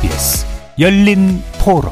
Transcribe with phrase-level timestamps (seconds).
[0.00, 0.46] KBS
[0.78, 1.90] 열린 토론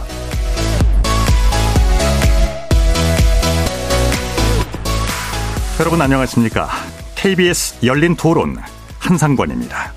[5.81, 6.69] 여러분 안녕하십니까?
[7.15, 8.57] KBS 열린 토론
[8.99, 9.93] 한상권입니다.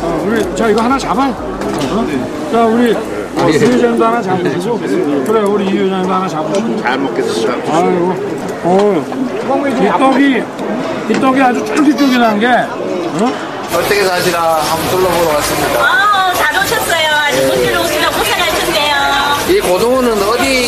[0.00, 1.26] 자, 우리 자 이거 하나 잡아.
[1.28, 2.50] 어?
[2.52, 4.78] 자 우리 어, 이 회장도 하나 잡으시고
[5.24, 6.82] 그래 우리 이 회장도 하나 잡으시고.
[6.82, 7.52] 잘 먹겠습니다.
[7.76, 8.14] 아이고,
[8.64, 9.04] 어,
[9.68, 10.42] 이 떡이
[11.10, 12.46] 이 떡이 아주 쫄깃쫄깃한 게.
[12.46, 13.32] 어?
[13.72, 15.80] 어떻게 사시나 한번 둘러보러 왔습니다.
[15.80, 17.08] 아, 잘 오셨어요.
[17.14, 19.56] 아주 먼길 오시면 고생하셨네요.
[19.56, 20.66] 이 고등어는 어디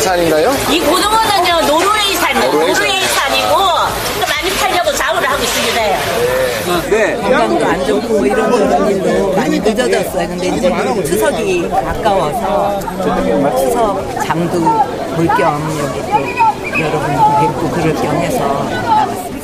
[0.00, 0.50] 산인가요?
[0.70, 2.50] 이 고등어는요, 노르웨이 산이에요.
[2.52, 2.80] 노르웨이산.
[2.80, 3.54] 노르웨이 산이고,
[4.18, 5.80] 또 많이 팔려고 작업을 하고 있습니다.
[7.20, 10.26] 건강도 안 좋고 뭐 이런 그런 일로 많이 늦어졌어요.
[10.28, 10.72] 근데 이제
[11.04, 12.80] 추석이 가까워서
[13.58, 14.58] 추석 장도
[15.16, 17.06] 볼 겸 여기 또 여러분
[17.40, 18.66] 뵙고 그럴 겸 해서.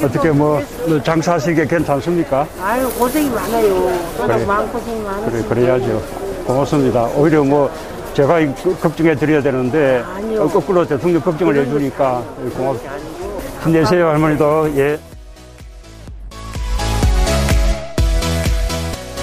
[0.03, 0.63] 어떻게 뭐
[1.05, 2.47] 장사하시기 괜찮습니까?
[2.63, 3.93] 아유 고생이 많아요.
[4.19, 5.27] 워낙 마음 고생이 많아요.
[5.31, 6.03] 그래 그래야죠.
[6.47, 7.05] 고맙습니다.
[7.15, 7.71] 오히려 뭐
[8.17, 10.45] 제가 이- 그- 걱정해 드려야 되는데 아니요.
[10.45, 12.21] 어, 거꾸로 대통령 걱정을 해주니까
[12.57, 12.97] 고맙습니다.
[13.63, 14.99] 힘내세요 할머니도 예.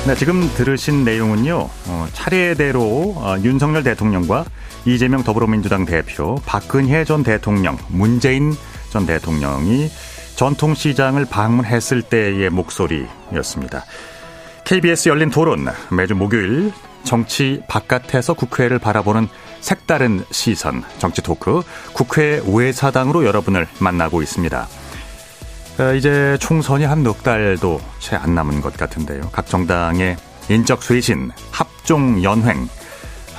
[0.05, 4.45] 네, 지금 들으신 내용은요, 어, 차례대로 어, 윤석열 대통령과
[4.85, 8.53] 이재명 더불어민주당 대표, 박근혜 전 대통령, 문재인
[8.91, 9.89] 전 대통령이
[10.35, 13.85] 전통시장을 방문했을 때의 목소리였습니다.
[14.65, 16.71] KBS 열린 토론, 매주 목요일
[17.03, 19.27] 정치 바깥에서 국회를 바라보는
[19.61, 21.61] 색다른 시선, 정치 토크,
[21.93, 24.67] 국회 외사당으로 여러분을 만나고 있습니다.
[25.79, 29.29] 어, 이제 총선이 한 넉 달도 채 안 남은 것 같은데요.
[29.31, 30.17] 각 정당의
[30.49, 32.67] 인적 쇄신, 합종 연횡,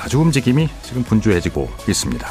[0.02, 2.28] 아주 움직임이 지금 분주해지고 있습니다.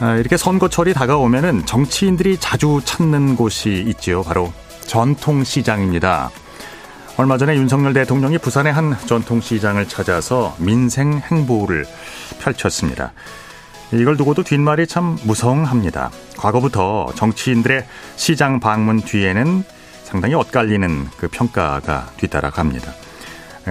[0.00, 4.22] 아, 이렇게 선거철이 다가오면은 정치인들이 자주 찾는 곳이 있지요.
[4.22, 4.52] 바로
[4.86, 6.30] 전통시장입니다.
[7.18, 11.86] 얼마 전에 윤석열 대통령이 부산의 한 전통시장을 찾아서 민생 행보를
[12.40, 13.14] 펼쳤습니다.
[13.90, 16.10] 이걸 두고도 뒷말이 참 무성합니다.
[16.36, 19.64] 과거부터 정치인들의 시장 방문 뒤에는
[20.04, 22.92] 상당히 엇갈리는 그 평가가 뒤따라갑니다.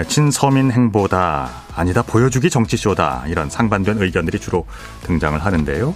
[0.08, 4.66] 친서민 행보다 아니다 보여주기 정치쇼다 이런 상반된 의견들이 주로
[5.04, 5.94] 등장을 하는데요.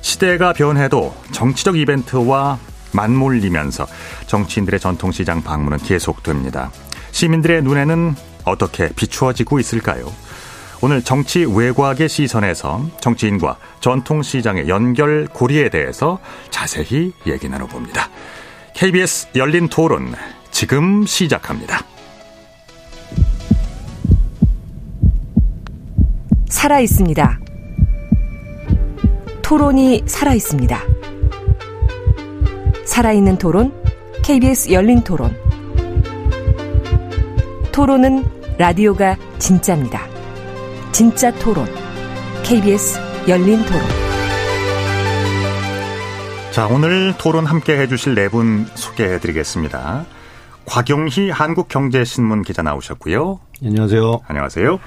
[0.00, 2.58] 시대가 변해도 정치적 이벤트와
[2.92, 3.86] 맞물리면서
[4.26, 6.70] 정치인들의 전통시장 방문은 계속됩니다.
[7.12, 8.14] 시민들의 눈에는
[8.44, 10.12] 어떻게 비추어지고 있을까요?
[10.80, 16.18] 오늘 정치 외곽의 시선에서 정치인과 전통시장의 연결 고리에 대해서
[16.50, 18.10] 자세히 얘기 나눠봅니다.
[18.74, 20.12] KBS 열린 토론
[20.50, 21.84] 지금 시작합니다.
[26.48, 27.40] 살아 있습니다.
[29.42, 30.80] 토론이 살아 있습니다.
[32.84, 33.72] 살아있는 토론,
[34.24, 35.36] KBS 열린 토론.
[37.72, 38.24] 토론은
[38.58, 40.06] 라디오가 진짜입니다.
[40.92, 41.66] 진짜 토론,
[42.44, 42.98] KBS
[43.28, 43.80] 열린 토론.
[46.50, 50.04] 자, 오늘 토론 함께 해주실 네 분 소개해 드리겠습니다.
[50.66, 53.40] 곽용희 한국경제신문 기자 나오셨고요.
[53.64, 54.20] 안녕하세요.
[54.28, 54.78] 안녕하세요.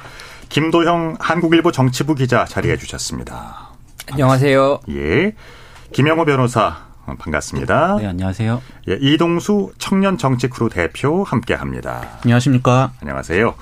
[0.50, 3.70] 김도형 한국일보 정치부 기자 자리해 주셨습니다.
[4.12, 4.80] 안녕하세요.
[4.92, 5.34] 예.
[5.92, 7.98] 김영호 변호사 어, 반갑습니다.
[7.98, 8.62] 네, 안녕하세요.
[8.90, 12.20] 예, 이동수 청년 정치 크루 대표 함께 합니다.
[12.24, 12.94] 안녕하십니까.
[13.02, 13.56] 안녕하세요.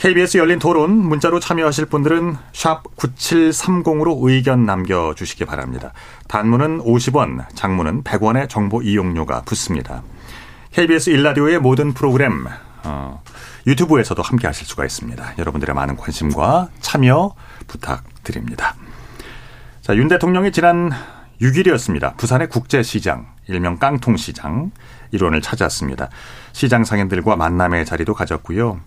[0.00, 5.92] KBS 열린 토론 문자로 참여하실 분들은 샵 9730으로 의견 남겨 주시기 바랍니다.
[6.26, 10.02] 단문은 50원, 장문은 100원의 정보 이용료가 붙습니다.
[10.72, 12.46] KBS 일라디오의 모든 프로그램
[12.84, 13.22] 어,
[13.66, 15.34] 유튜브에서도 함께 하실 수가 있습니다.
[15.38, 17.34] 여러분들의 많은 관심과 참여
[17.66, 18.74] 부탁드립니다.
[19.82, 20.92] 자, 윤 대통령이 지난
[21.40, 22.16] 6일이었습니다.
[22.16, 24.70] 부산의 국제시장, 일명 깡통시장
[25.10, 26.10] 일원을 찾았습니다.
[26.52, 28.80] 시장 상인들과 만남의 자리도 가졌고요.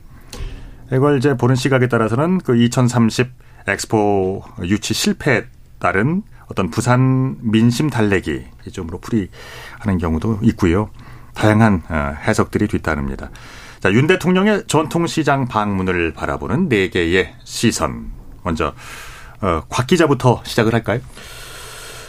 [0.91, 3.31] 이걸 이제 보는 시각에 따라서는 그 2030
[3.67, 5.45] 엑스포 유치 실패에
[5.79, 10.89] 따른 어떤 부산 민심 달래기 이점으로 풀이하는 경우도 있고요.
[11.33, 13.31] 다양한 어, 해석들이 뒤따릅니다.
[13.79, 18.11] 자, 윤 대통령의 전통시장 방문을 바라보는 네 개의 시선.
[18.43, 18.73] 먼저
[19.41, 20.99] 어, 곽 기자부터 시작을 할까요?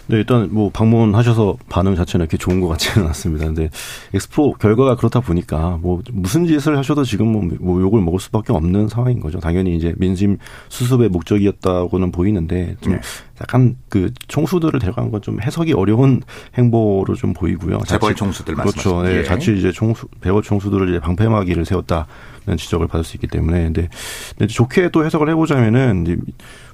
[0.07, 3.47] 네, 일단 뭐 방문하셔서 반응 자체는 이렇게 좋은 것 같지는 않습니다.
[3.47, 3.71] 근데
[4.13, 8.89] 엑스포 결과가 그렇다 보니까 뭐 무슨 짓을 하셔도 지금 뭐, 뭐 욕을 먹을 수밖에 없는
[8.89, 9.41] 상황인 거죠.
[9.41, 10.37] 당연히 이제 민심
[10.69, 13.01] 수습의 목적이었다고는 보이는데 좀 네.
[13.41, 16.21] 약간 그 총수들을 데려간 건 좀 해석이 어려운
[16.59, 17.79] 행보로 좀 보이고요.
[17.87, 19.03] 재벌 자칫- 총수들 그렇죠.
[19.05, 19.23] 네, 예.
[19.25, 23.89] 자칫 이제 총수 배우 총수들을 이제 방패막이를 세웠다는 지적을 받을 수 있기 때문에 근데,
[24.37, 26.17] 근데 좋게 또 해석을 해보자면은 이제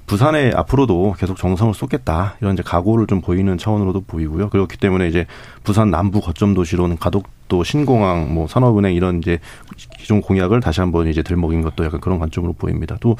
[0.05, 4.49] 부산에 앞으로도 계속 정성을 쏟겠다 이런 이제 각오를 좀 보이는 차원으로도 보이고요.
[4.49, 5.25] 그렇기 때문에 이제
[5.63, 9.39] 부산 남부 거점 도시로는 가덕 또 신공항, 뭐 산업은행 이런 이제
[9.97, 12.97] 기존 공약을 다시 한번 이제 들먹인 것도 약간 그런 관점으로 보입니다.
[12.99, 13.15] 또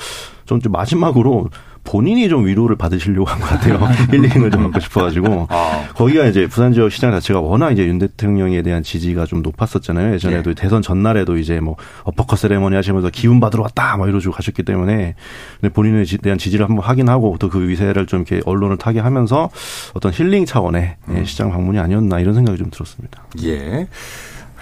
[0.59, 1.49] 좀 마지막으로
[1.83, 3.75] 본인이 좀 위로를 받으시려고 한 것 같아요.
[4.11, 5.87] 힐링을 좀 받고 싶어가지고 아.
[5.95, 10.13] 거기가 이제 부산 지역 시장 자체가 워낙 이제 윤 대통령에 대한 지지가 좀 높았었잖아요.
[10.13, 10.61] 예전에도 네.
[10.61, 15.15] 대선 전날에도 이제 뭐 어퍼컷 세레머니 하시면서 기운 받으러 왔다 막 이러시고 가셨기 때문에
[15.59, 19.49] 근데 본인에 지- 대한 지지를 한번 확인하고 또 그 위세를 좀 이렇게 언론을 타게 하면서
[19.93, 23.23] 어떤 힐링 차원의 예, 시장 방문이 아니었나 이런 생각이 좀 들었습니다.
[23.43, 23.87] 예.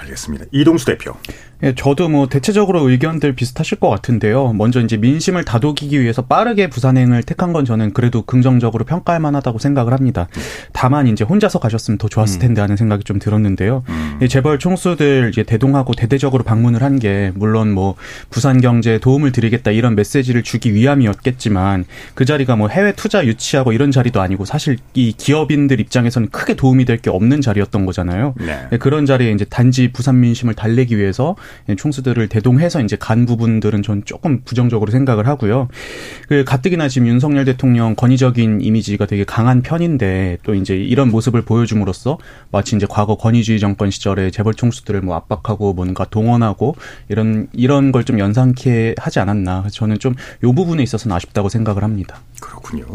[0.01, 0.45] 알겠습니다.
[0.51, 1.13] 이동수 대표.
[1.61, 4.53] 예, 저도 뭐 대체적으로 의견들 비슷하실 것 같은데요.
[4.53, 9.91] 먼저 이제 민심을 다독이기 위해서 빠르게 부산행을 택한 건 저는 그래도 긍정적으로 평가할 만하다고 생각을
[9.91, 10.29] 합니다.
[10.71, 13.83] 다만 이제 혼자서 가셨으면 더 좋았을 텐데 하는 생각이 좀 들었는데요.
[14.21, 17.95] 이 재벌 총수들 이제 대동하고 대대적으로 방문을 한 게 물론 뭐
[18.29, 23.91] 부산 경제에 도움을 드리겠다 이런 메시지를 주기 위함이었겠지만 그 자리가 뭐 해외 투자 유치하고 이런
[23.91, 28.33] 자리도 아니고 사실 이 기업인들 입장에서는 크게 도움이 될 게 없는 자리였던 거잖아요.
[28.39, 28.67] 네.
[28.71, 31.37] 네, 그런 자리에 이제 단지 부산 민심을 달래기 위해서
[31.77, 35.69] 총수들을 대동해서 이제 간 부분들은 전 조금 부정적으로 생각을 하고요.
[36.27, 42.17] 그 가뜩이나 지금 윤석열 대통령 권위적인 이미지가 되게 강한 편인데 또 이제 이런 모습을 보여줌으로써
[42.51, 46.75] 마치 이제 과거 권위주의 정권 시절에 재벌 총수들을 뭐 압박하고 뭔가 동원하고
[47.07, 49.67] 이런 이런 걸 좀 연상케 하지 않았나.
[49.71, 52.21] 저는 좀 요 부분에 있어서는 아쉽다고 생각을 합니다.
[52.39, 52.85] 그렇군요.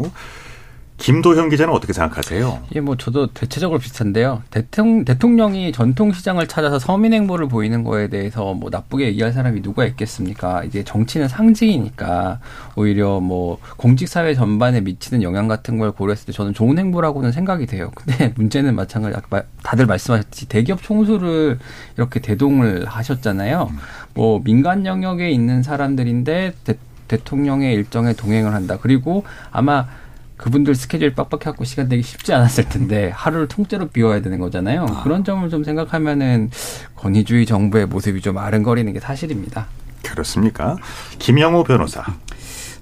[0.97, 2.63] 김도현 기자는 어떻게 생각하세요?
[2.73, 4.41] 예, 뭐 저도 대체적으로 비슷한데요.
[4.49, 10.63] 대통령, 대통령이 전통시장을 찾아서 서민행보를 보이는 거에 대해서 뭐 나쁘게 얘기할 사람이 누가 있겠습니까?
[10.63, 12.39] 이제 정치는 상징이니까
[12.75, 17.91] 오히려 뭐 공직사회 전반에 미치는 영향 같은 걸 고려했을 때 저는 좋은 행보라고는 생각이 돼요.
[17.93, 19.17] 근데 문제는 마찬가지,
[19.63, 21.59] 다들 말씀하셨듯이 대기업 총수를
[21.97, 23.69] 이렇게 대동을 하셨잖아요.
[24.13, 26.77] 뭐 민간 영역에 있는 사람들인데 대,
[27.09, 28.77] 대통령의 일정에 동행을 한다.
[28.81, 29.87] 그리고 아마
[30.37, 34.85] 그분들 스케줄 빡빡해갖고 시간 되기 쉽지 않았을 텐데 하루를 통째로 비워야 되는 거잖아요.
[35.03, 36.51] 그런 점을 좀 생각하면은
[36.95, 39.67] 권위주의 정부의 모습이 좀 아른거리는 게 사실입니다.
[40.03, 40.77] 그렇습니까?
[41.19, 42.03] 김영호 변호사.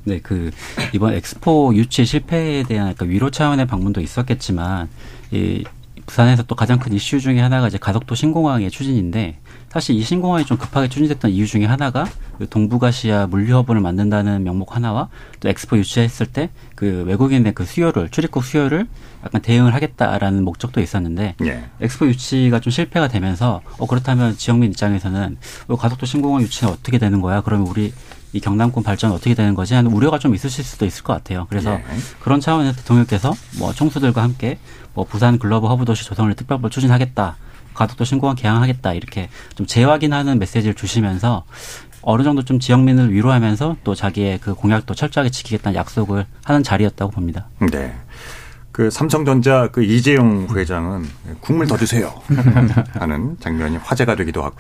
[0.06, 0.52] 네, 그
[0.94, 4.90] 이번 엑스포 유치 실패에 대한 약간 위로 차원의 방문도 있었겠지만
[5.32, 5.64] 이
[6.06, 9.38] 부산에서 또 가장 큰 이슈 중에 하나가 이제 가덕도 신공항의 추진인데
[9.70, 12.06] 사실 이 신공항이 좀 급하게 추진됐던 이유 중에 하나가
[12.38, 15.10] 그 동북아시아 물류허브를 만든다는 명목 하나와
[15.40, 16.50] 또 엑스포 유치했을 때
[16.84, 18.88] 그 외국인의 그 수요를 출입국 수요를
[19.26, 21.64] 약간 대응을 하겠다라는 목적도 있었는데 예.
[21.80, 27.22] 엑스포 유치가 좀 실패가 되면서 어 그렇다면 지역민 입장에서는 어, 가덕도 신공항 유치는 어떻게 되는
[27.22, 27.40] 거야?
[27.40, 27.94] 그러면 우리
[28.34, 29.76] 이 경남권 발전 어떻게 되는 거지?
[29.76, 31.46] 하는 우려가 좀 있으실 수도 있을 것 같아요.
[31.50, 31.84] 그래서 예.
[32.20, 34.58] 그런 차원에서 대통령께서 뭐 총수들과 함께
[34.94, 37.38] 뭐 부산 글로벌 허브 도시 조성을 특별법을 추진하겠다.
[37.76, 38.94] 가덕도 신공항 개항하겠다.
[38.94, 41.44] 이렇게 좀 재확인하는 메시지를 주시면서
[42.02, 47.48] 어느 정도 좀 지역민을 위로하면서 또 자기의 그 공약도 철저하게 지키겠다는 약속을 하는 자리였다고 봅니다.
[47.72, 47.96] 네.
[48.72, 51.06] 그 삼성전자 그 이재용 회장은
[51.40, 52.12] 국물 더 주세요
[53.00, 54.56] 하는 장면이 화제가 되기도 하고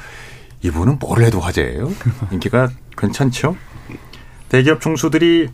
[0.63, 1.91] 이분은 뭘 해도 화제예요.
[2.31, 3.55] 인기가 괜찮죠?
[4.49, 5.49] 대기업 총수들이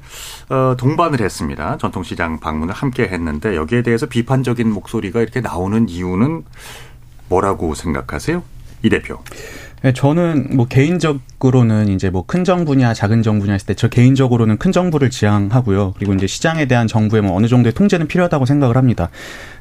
[0.49, 1.77] 어, 동반을 했습니다.
[1.77, 6.43] 전통시장 방문을 함께 했는데 여기에 대해서 비판적인 목소리가 이렇게 나오는 이유는
[7.29, 8.43] 뭐라고 생각하세요?
[8.83, 9.19] 이 대표.
[9.81, 14.73] 네, 저는 뭐 개인적으로는 이제 뭐 큰 정부냐 작은 정부냐 했을 때 저 개인적으로는 큰
[14.73, 15.93] 정부를 지향하고요.
[15.97, 19.09] 그리고 이제 시장에 대한 정부의 뭐 어느 정도의 통제는 필요하다고 생각을 합니다.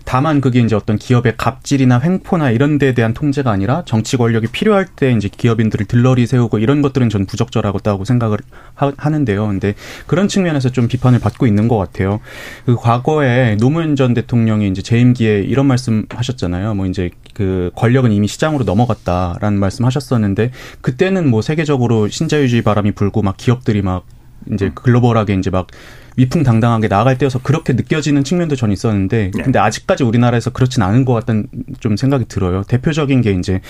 [0.09, 4.87] 다만 그게 이제 어떤 기업의 갑질이나 횡포나 이런 데에 대한 통제가 아니라 정치 권력이 필요할
[4.87, 8.39] 때 이제 기업인들을 들러리 세우고 이런 것들은 전 부적절하다고 생각을
[8.73, 9.47] 하, 하는데요.
[9.47, 9.75] 근데
[10.07, 12.21] 그런 측면에서 좀 비판을 받고 있는 것 같아요.
[12.65, 16.73] 그 과거에 노무현 전 대통령이 이제 재임기에 이런 말씀 하셨잖아요.
[16.73, 23.21] 뭐 이제 그 권력은 이미 시장으로 넘어갔다라는 말씀 하셨었는데 그때는 뭐 세계적으로 신자유주의 바람이 불고
[23.21, 24.07] 막 기업들이 막
[24.53, 25.67] 이제 글로벌하게 이제 막
[26.19, 31.47] 위풍당당하게 나아갈 때여서 그렇게 느껴지는 측면도 전 있었는데 근데 아직까지 우리나라에서 그렇진 않은 것 같다는
[31.79, 32.63] 좀 생각이 들어요.
[32.65, 33.61] 대표적인 게 이제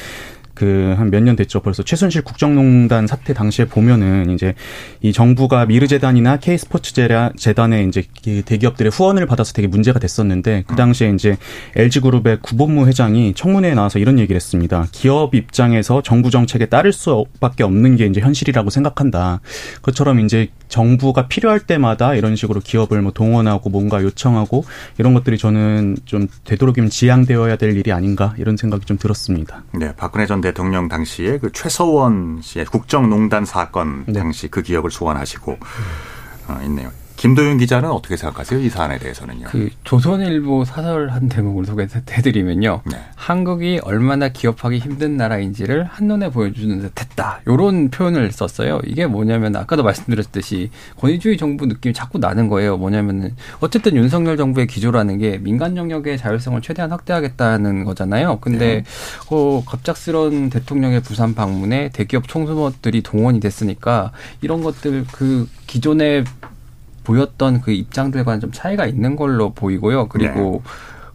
[0.59, 1.61] 그 한 몇 년 됐죠.
[1.61, 4.55] 벌써 최순실 국정농단 사태 당시에 보면은 이제
[5.01, 6.93] 이 정부가 미르재단이나 K스포츠
[7.37, 11.37] 재단에 이제 그 대기업들의 후원을 받아서 되게 문제가 됐었는데 그 당시에 이제
[11.77, 14.87] LG그룹의 구본무 회장이 청문회에 나와서 이런 얘기를 했습니다.
[14.91, 19.41] 기업 입장에서 정부 정책에 따를 수밖에 없는 게 이제 현실이라고 생각한다.
[19.83, 24.65] 그처럼 이제 정부가 필요할 때마다 이런 식으로 기업을 뭐 동원하고 뭔가 요청하고
[24.99, 29.63] 이런 것들이 저는 좀 되도록이면 지양되어야 될 일이 아닌가 이런 생각이 좀 들었습니다.
[29.73, 35.59] 네, 박근혜 전 대통령 당시에 그 최서원 씨의 국정농단 사건 당시 그 기억을 소환하시고
[36.49, 36.91] 어, 있네요.
[37.19, 38.61] 김도윤 기자는 어떻게 생각하세요?
[38.61, 39.49] 이 사안에 대해서는요.
[39.49, 42.83] 그 조선일보 사설 한 대목을 소개해드리면요.
[42.87, 42.97] 네.
[43.17, 47.41] 한국이 얼마나 기업하기 힘든 나라인지를 한눈에 보여주는 듯했다.
[47.47, 48.81] 이런 표현을 썼어요.
[48.87, 52.77] 이게 뭐냐면 아까도 말씀드렸듯이 권위주의 정부 느낌이 자꾸 나는 거예요.
[52.77, 58.39] 뭐냐면은 어쨌든 윤석열 정부의 기조라는 게 민간 영역의 자율성을 최대한 확대하겠다는 거잖아요.
[58.41, 58.85] 근데 네.
[59.31, 66.23] 어, 갑작스런 대통령의 부산 방문에 대기업 총수들이 동원이 됐으니까 이런 것들 그 기존에
[67.09, 70.09] 보였던 그 입장들과는 좀 차이가 있는 걸로 보이고요.
[70.09, 70.71] 그리고 네.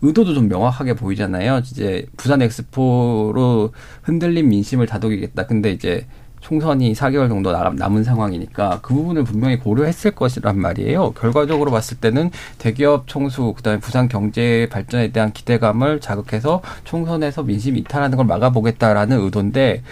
[0.07, 1.59] 의도도 좀 명확하게 보이잖아요.
[1.59, 3.71] 이제 부산 엑스포로
[4.01, 5.45] 흔들린 민심을 다독이겠다.
[5.45, 6.07] 근데 이제
[6.41, 11.11] 총선이 4개월 정도 남은 상황이니까 그 부분을 분명히 고려했을 것이란 말이에요.
[11.11, 18.17] 결과적으로 봤을 때는 대기업 총수 그다음에 부산 경제 발전에 대한 기대감을 자극해서 총선에서 민심 이탈하는
[18.17, 19.83] 걸 막아보겠다라는 의도인데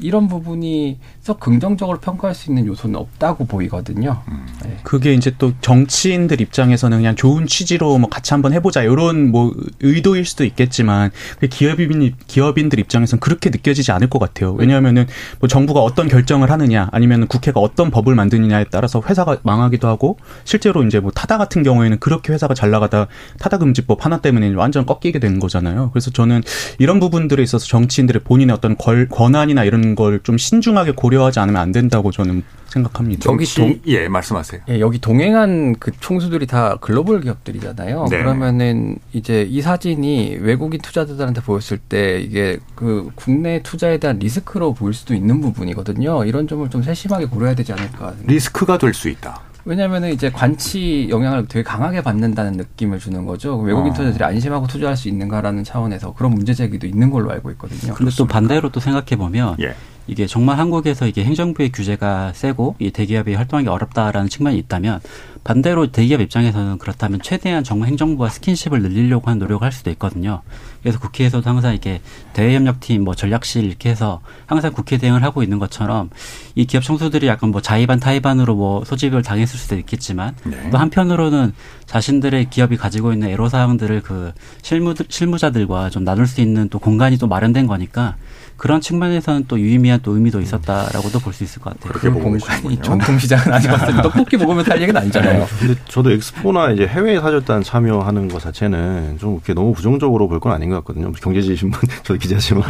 [0.00, 4.22] 이런 부분이 썩 긍정적으로 평가할 수 있는 요소는 없다고 보이거든요.
[4.28, 4.46] 음.
[4.64, 4.76] 네.
[4.82, 10.24] 그게 이제 또 정치인들 입장에서는 그냥 좋은 취지로 뭐 같이 한번 해보자 이런 뭐 의도일
[10.24, 11.10] 수도 있겠지만
[11.48, 14.52] 기업인 기업인들 입장에서는 그렇게 느껴지지 않을 것 같아요.
[14.54, 15.06] 왜냐하면은
[15.38, 20.82] 뭐 정부가 어떤 결정을 하느냐 아니면 국회가 어떤 법을 만드느냐에 따라서 회사가 망하기도 하고 실제로
[20.82, 23.06] 이제 뭐 타다 같은 경우에는 그렇게 회사가 잘 나가다
[23.38, 25.90] 타다 금지법 하나 때문에 완전 꺾이게 된 거잖아요.
[25.92, 26.42] 그래서 저는
[26.78, 32.10] 이런 부분들에 있어서 정치인들의 본인의 어떤 권한이나 이런 걸 좀 신중하게 고려하지 않으면 안 된다고
[32.10, 33.30] 저는 생각합니다.
[33.30, 34.62] 여기 동, 예, 말씀하세요.
[34.68, 38.06] 예, 여기 동행한 그 총수들이 다 글로벌 기업들이잖아요.
[38.10, 38.18] 네.
[38.18, 44.94] 그러면은 이제 이 사진이 외국인 투자자들한테 보였을 때 이게 그 국내 투자에 대한 리스크로 보일
[44.94, 46.24] 수도 있는 부분이거든요.
[46.24, 48.14] 이런 점을 좀 세심하게 고려해야 되지 않을까.
[48.26, 49.40] 리스크가 될 수 있다.
[49.64, 53.56] 왜냐하면 이제 관치 영향을 되게 강하게 받는다는 느낌을 주는 거죠.
[53.58, 53.94] 외국인 어.
[53.94, 57.94] 투자들이 안심하고 투자할 수 있는가라는 차원에서 그런 문제 제기도 있는 걸로 알고 있거든요.
[57.94, 59.74] 그런데 또 반대로 또 생각해 보면 예.
[60.06, 65.00] 이게 정말 한국에서 이게 행정부의 규제가 세고 이 대기업이 활동하기 어렵다라는 측면이 있다면
[65.44, 70.42] 반대로 대기업 입장에서는 그렇다면 최대한 정말 행정부와 스킨십을 늘리려고 하는 노력을 할 수도 있거든요.
[70.84, 72.02] 그래서 국회에서도 항상 이렇게
[72.34, 76.10] 대외협력팀, 뭐 전략실 이렇게 해서 항상 국회 대응을 하고 있는 것처럼
[76.54, 80.68] 이 기업 청소들이 약간 뭐 자의반 타의반으로 뭐 소집을 당했을 수도 있겠지만 네.
[80.70, 81.54] 또 한편으로는
[81.86, 87.28] 자신들의 기업이 가지고 있는 애로사항들을 그 실무 실무자들과 좀 나눌 수 있는 또 공간이 또
[87.28, 88.16] 마련된 거니까
[88.56, 91.92] 그런 측면에서는 또 유의미한 또 의미도 있었다라고도 볼 수 있을 것 같아요.
[91.92, 92.36] 그렇게 보고
[92.70, 94.02] 이 전통 시장은 아직 왔습니다.
[94.02, 95.40] 떡볶이 먹으면 살 얘기는 아니잖아요.
[95.40, 95.46] 네.
[95.58, 100.52] 근데 저도 엑스포나 이제 해외 사절단 참여하는 것 자체는 좀 이렇게 너무 부정적으로 볼 건
[100.52, 101.10] 아닌 것 같거든요.
[101.12, 102.62] 경제지 신문 저도 기자지만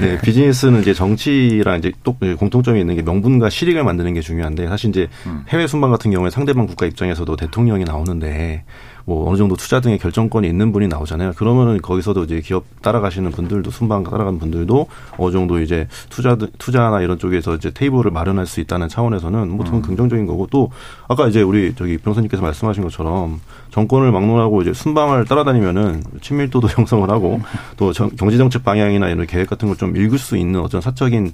[0.00, 4.90] 네, 비즈니스는 이제 정치랑 이제 또 공통점이 있는 게 명분과 실익을 만드는 게 중요한데 사실
[4.90, 5.42] 이제 음.
[5.48, 8.64] 해외 순방 같은 경우에 상대방 국가 입장에서도 대통령이 나오는데
[9.06, 11.32] 뭐 어느 정도 투자 등의 결정권이 있는 분이 나오잖아요.
[11.36, 17.16] 그러면은 거기서도 이제 기업 따라가시는 분들도 순방 따라가는 분들도 어느 정도 이제 투자 투자나 이런
[17.18, 19.80] 쪽에서 이제 테이블을 마련할 수 있다는 차원에서는 뭐 음.
[19.80, 20.70] 긍정적인 거고 또
[21.06, 27.40] 아까 이제 우리 저기 변호사님께서 말씀하신 것처럼 정권을 막론하고 이제 순방을 따라다니면은 친밀도도 형성을 하고
[27.76, 31.32] 또 경제 정책 방향이나 이런 계획 같은 걸 좀 읽을 수 있는 어떤 사적인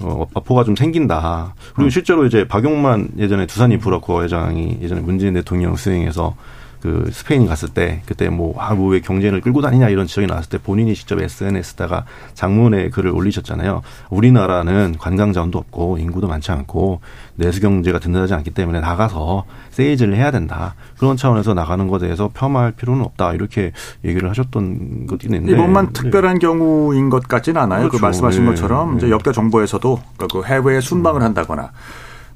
[0.00, 1.54] 어, 마포가 좀 생긴다.
[1.74, 1.90] 그리고 음.
[1.90, 6.34] 실제로 이제 박용만 예전에 두산 인프라 코어 회장이 예전에 문재인 대통령 수행해서
[6.82, 10.50] 그 스페인 갔을 때 그때 뭐 아 뭐 왜 경쟁을 끌고 다니냐 이런 지적이 나왔을
[10.50, 13.82] 때 본인이 직접 SNS다가 장문의 글을 올리셨잖아요.
[14.10, 17.00] 우리나라는 관광 자원도 없고 인구도 많지 않고
[17.36, 20.74] 내수 경제가 든든하지 않기 때문에 나가서 세일즈를 해야 된다.
[20.98, 23.32] 그런 차원에서 나가는 것에 대해서 폄하할 필요는 없다.
[23.34, 23.72] 이렇게
[24.04, 25.92] 얘기를 하셨던 것도 있는데 이번만 네.
[25.92, 27.84] 특별한 경우인 것 같지는 않아요.
[27.84, 27.98] 그 그렇죠.
[28.00, 28.50] 그 말씀하신 네.
[28.50, 29.12] 것처럼 이제 네.
[29.12, 30.00] 역대 정부에서도
[30.32, 31.70] 그 해외에 순방을 한다거나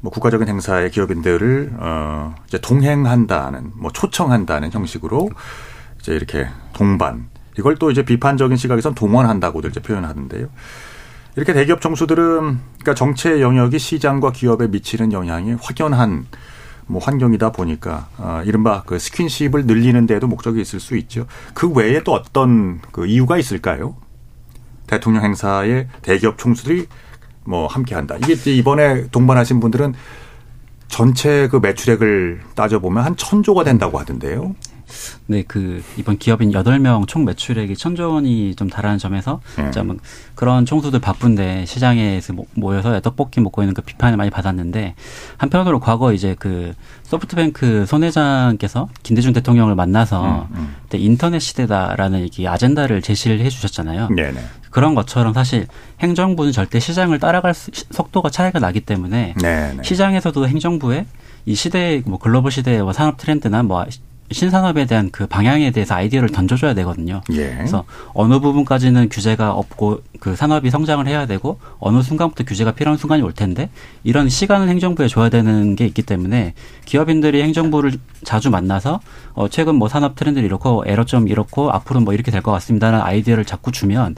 [0.00, 5.30] 뭐 국가적인 행사의 기업인들을 어 이제 동행한다는 뭐 초청한다는 형식으로
[6.00, 10.48] 이제 이렇게 동반 이걸 또 이제 비판적인 시각에선 동원한다고들 이제 표현하는데요.
[11.36, 16.26] 이렇게 대기업 총수들은 그러니까 정치의 영역이 시장과 기업에 미치는 영향이 확연한
[16.86, 21.26] 뭐 환경이다 보니까 어 이른바 그 스킨십을 늘리는 데도 목적이 있을 수 있죠.
[21.52, 23.96] 그 외에 또 어떤 그 이유가 있을까요?
[24.86, 26.86] 대통령 행사에 대기업 총수들이
[27.46, 28.16] 뭐 함께 한다.
[28.16, 29.94] 이게 이번에 동반하신 분들은
[30.88, 34.54] 전체 그 매출액을 따져보면 한 천조가 된다고 하던데요.
[35.26, 39.70] 네, 그 이번 기업인 여덟 명 총 매출액이 천조 원이 좀 달하는 점에서 네.
[39.70, 39.98] 좀
[40.34, 44.94] 그런 총수들 바쁜데 시장에서 모여서 떡볶이 먹고 있는 그 비판을 많이 받았는데
[45.38, 46.74] 한편으로 과거 이제 그
[47.04, 50.76] 소프트뱅크 손 회장께서 김대중 대통령을 만나서 음, 음.
[50.94, 54.08] 인터넷 시대다라는 이게 아젠다를 제시를 해 주셨잖아요.
[54.08, 54.40] 네네.
[54.70, 55.66] 그런 것처럼 사실
[56.00, 59.82] 행정부는 절대 시장을 따라갈 수, 속도가 차이가 나기 때문에 네네.
[59.82, 61.06] 시장에서도 행정부의
[61.46, 63.84] 이 시대의 뭐 글로벌 시대의 뭐 산업 트렌드나 뭐
[64.30, 67.20] 신산업에 대한 그 방향에 대해서 아이디어를 던져줘야 되거든요.
[67.32, 67.54] 예.
[67.54, 73.22] 그래서 어느 부분까지는 규제가 없고 그 산업이 성장을 해야 되고 어느 순간부터 규제가 필요한 순간이
[73.22, 73.70] 올 텐데
[74.04, 76.54] 이런 시간을 행정부에 줘야 되는 게 있기 때문에
[76.84, 77.92] 기업인들이 행정부를
[78.24, 79.00] 자주 만나서
[79.34, 83.44] 어 최근 뭐 산업 트렌드를 이렇고 에러점 이렇고 앞으로 뭐 이렇게 될 것 같습니다라는 아이디어를
[83.44, 84.14] 자꾸 주면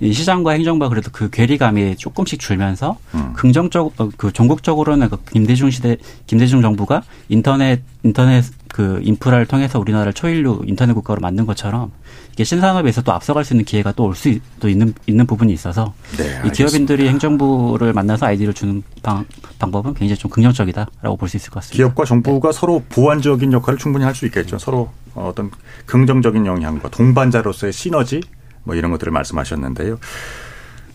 [0.00, 3.32] 이 시장과 행정부가 그래도 그 괴리감이 조금씩 줄면서 음.
[3.34, 10.12] 긍정적 어, 그 전국적으로는 그 김대중 시대 김대중 정부가 인터넷 인터넷 그 인프라를 통해서 우리나라를
[10.12, 11.90] 초일류 인터넷 국가로 만든 것처럼
[12.32, 16.40] 이게 신산업에서 또 앞서갈 수 있는 기회가 또 올 수도 있는 있는 부분이 있어서 네,
[16.46, 19.24] 이 기업인들이 행정부를 만나서 아이디어를 주는 방,
[19.58, 21.76] 방법은 굉장히 좀 긍정적이다라고 볼 수 있을 것 같습니다.
[21.76, 24.58] 기업과 정부가 서로 보완적인 역할을 충분히 할 수 있겠죠.
[24.58, 25.50] 서로 어떤
[25.86, 28.20] 긍정적인 영향과 동반자로서의 시너지
[28.64, 29.98] 뭐 이런 것들을 말씀하셨는데요.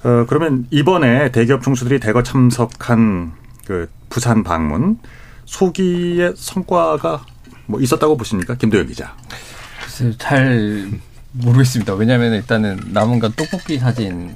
[0.03, 3.34] 어, 그러면 이번에 대기업 총수들이 대거 참석한
[3.65, 5.00] 그 부산 방문
[5.46, 7.25] 소기의 성과가
[7.65, 8.55] 뭐 있었다고 보십니까?
[8.55, 9.15] 김도영 기자.
[9.82, 10.89] 글쎄요, 잘
[11.32, 11.93] 모르겠습니다.
[11.96, 14.36] 왜냐하면 일단은 남은 건 떡볶이 사진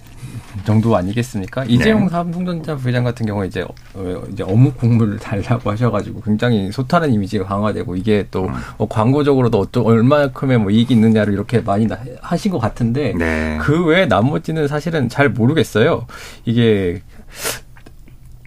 [0.64, 1.66] 정도 아니겠습니까?
[1.66, 2.10] 이재용 네.
[2.10, 3.62] 삼성전자 부회장 같은 경우에 이제
[3.94, 8.54] 어, 이제 어묵 국물을 달라고 하셔가지고 굉장히 소탈한 이미지가 강화되고 이게 또 음.
[8.78, 13.58] 뭐 광고적으로도 어떤 얼마큼의 뭐 이익이 있느냐를 이렇게 많이 나- 하신 것 같은데 네.
[13.62, 16.06] 그 외에 나머지는 사실은 잘 모르겠어요.
[16.46, 17.02] 이게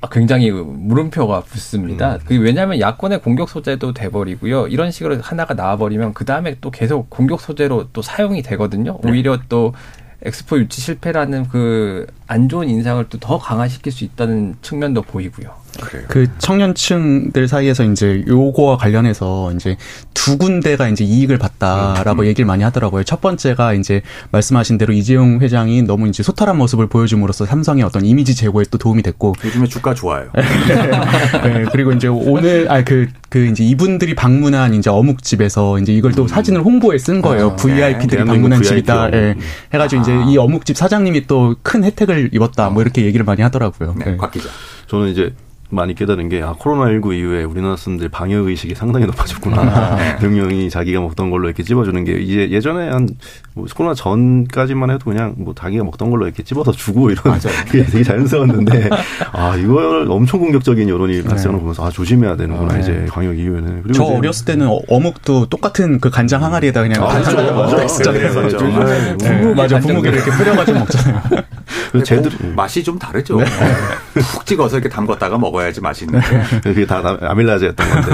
[0.03, 2.17] 아, 굉장히 물음표가 붙습니다.
[2.19, 4.69] 그게 왜냐하면 야권의 공격 소재도 돼버리고요.
[4.69, 8.99] 이런 식으로 하나가 나와버리면 그 다음에 또 계속 공격 소재로 또 사용이 되거든요.
[9.05, 9.75] 오히려 또
[10.23, 15.60] 엑스포 유치 실패라는 그 안 좋은 인상을 또 더 강화시킬 수 있다는 측면도 보이고요.
[15.81, 16.05] 그래요.
[16.09, 19.77] 그 청년층들 사이에서 이제 요거와 관련해서 이제
[20.15, 23.05] 두 군데가 이제 이익을 봤다라고 얘기를 많이 하더라고요.
[23.05, 28.35] 첫 번째가 이제 말씀하신 대로 이재용 회장이 너무 이제 소탈한 모습을 보여줌으로써 삼성의 어떤 이미지
[28.35, 30.31] 제고에 또 도움이 됐고 요즘에 주가 좋아요.
[31.45, 36.63] 네, 그리고 이제 오늘 아그 그 이제 이분들이 방문한 이제 어묵집에서 이제 이걸 또 사진을
[36.63, 37.51] 홍보에 쓴 거예요.
[37.51, 38.25] 아, VIP들이 네.
[38.25, 39.13] 방문한 집이다.
[39.13, 39.37] 예.
[39.73, 42.71] 해가지고 이제 이 어묵집 사장님이 또 큰 혜택을 입었다.
[42.71, 43.95] 뭐 이렇게 얘기를 많이 하더라고요.
[43.99, 44.17] 네, 네.
[44.17, 44.49] 곽 기자.
[44.87, 45.33] 저는 이제
[45.71, 49.95] 많이 깨달은 게, 아, 코로나19 이후에 우리나라 사람들 방역의식이 상당히 높아졌구나.
[49.97, 50.13] 네.
[50.17, 53.09] 대통령이 자기가 먹던 걸로 이렇게 찝어주는 게, 이제 예전에 한,
[53.55, 57.39] 뭐 코로나 전까지만 해도 그냥 뭐 자기가 먹던 걸로 이렇게 찝어서 주고 이런,
[57.71, 58.91] 그게 되게 자연스러웠는데,
[59.33, 62.81] 아, 이걸 엄청 공격적인 여론이 발생을 보면서, 아, 조심해야 되는구나, 네.
[62.81, 63.83] 이제 방역 이후에는.
[63.85, 67.53] 그리고 저 이제 어렸을 때는 어- 어묵도 똑같은 그 간장 항아리에다 그냥 아, 간장 맞아,
[67.53, 67.77] 맞아.
[68.13, 68.59] 네, 그래서 맞아.
[68.59, 69.17] 네.
[69.19, 71.23] 네, 맞아 분무기를 이렇게 뿌려가지고 먹잖아요.
[71.93, 73.39] 그래서 쟤들, 맛이 좀 다르죠.
[74.15, 76.61] 푹 찍어서 이렇게 담궜다가 먹어 야지 맛있는데.
[76.63, 78.11] 그게 다 나- 아밀라제였던 건데.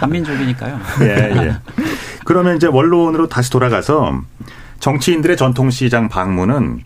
[0.00, 0.78] 한민족이니까요.
[1.02, 1.56] 예, 예.
[2.24, 4.20] 그러면 이제 원론으로 다시 돌아가서
[4.80, 6.82] 정치인들의 전통시장 방문은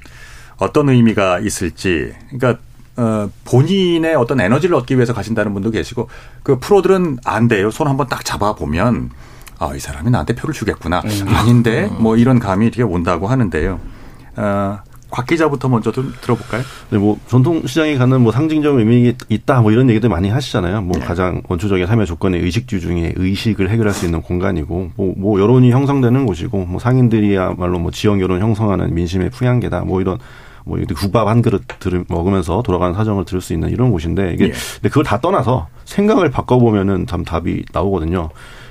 [0.58, 2.60] 어떤 의미가 있을지, 그러니까
[2.96, 6.08] 어, 본인의 어떤 에너지를 얻기 위해서 가신다는 분도 계시고,
[6.42, 7.70] 그 프로들은 안 돼요.
[7.70, 9.10] 손 한번 딱 잡아 보면,
[9.58, 11.02] 아, 이 사람이 나한테 표를 주겠구나.
[11.26, 13.80] 아닌데, 뭐 이런 감이 되게 온다고 하는데요.
[14.36, 14.78] 어,
[15.12, 16.62] 곽 기자부터 먼저 좀 들어볼까요?
[16.88, 20.80] 네, 뭐 전통 시장에 가는 뭐 상징적 의미가 있다 뭐 이런 얘기들 많이 하시잖아요.
[20.80, 25.70] 뭐 가장 원초적인 참여 조건의 의식주 중에 의식을 해결할 수 있는 공간이고 뭐, 뭐 여론이
[25.70, 30.18] 형성되는 곳이고 뭐 상인들이야말로 뭐 지역 여론 형성하는 민심의 풍향계다 뭐 이런
[30.64, 34.48] 뭐 국밥 한 그릇 들을 먹으면서 돌아가는 사정을 들을 수 있는 이런 곳인데 이게 예.
[34.48, 38.30] 근데 그걸 다 떠나서 생각을 바꿔보면은 참 답이 나오거든요.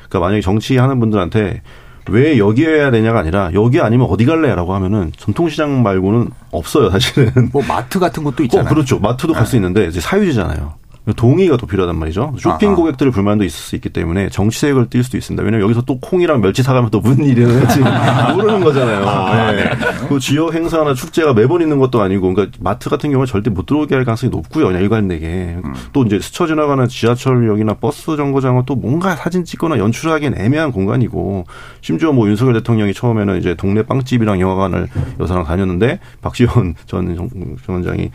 [0.10, 1.62] 그러니까 만약에 정치하는 분들한테
[2.10, 7.50] 왜 여기에 해야 되냐가 아니라 여기 아니면 어디 갈래라고 하면은 전통시장 말고는 없어요 사실은.
[7.52, 8.66] 뭐 마트 같은 것도 있잖아요.
[8.66, 9.00] 어, 그렇죠.
[9.00, 10.74] 마트도 갈 수 있는데 이제 사유지잖아요.
[11.16, 12.36] 동의가 또 필요하단 말이죠.
[12.38, 12.76] 쇼핑 아하.
[12.76, 15.44] 고객들의 불만도 있을 수 있기 때문에 정치색을 띌 수도 있습니다.
[15.44, 17.80] 왜냐면 여기서 또 콩이랑 멸치 사가면 또 무슨 일이 일어날지
[18.36, 19.08] 모르는 거잖아요.
[19.08, 19.70] 아, 네.
[20.08, 23.96] 그 지역 행사나 축제가 매번 있는 것도 아니고, 그러니까 마트 같은 경우는 절대 못 들어오게
[23.96, 24.70] 할 가능성이 높고요.
[24.72, 25.58] 일관되게.
[25.66, 25.74] 음.
[25.92, 31.46] 또 이제 스쳐 지나가는 지하철역이나 버스 정거장은 또 뭔가 사진 찍거나 연출하기엔 애매한 공간이고,
[31.82, 34.88] 심지어 뭐 윤석열 대통령이 처음에는 이제 동네 빵집이랑 영화관을
[35.20, 37.30] 여사랑 다녔는데, 박지원 전 정-
[37.68, 38.12] 원장이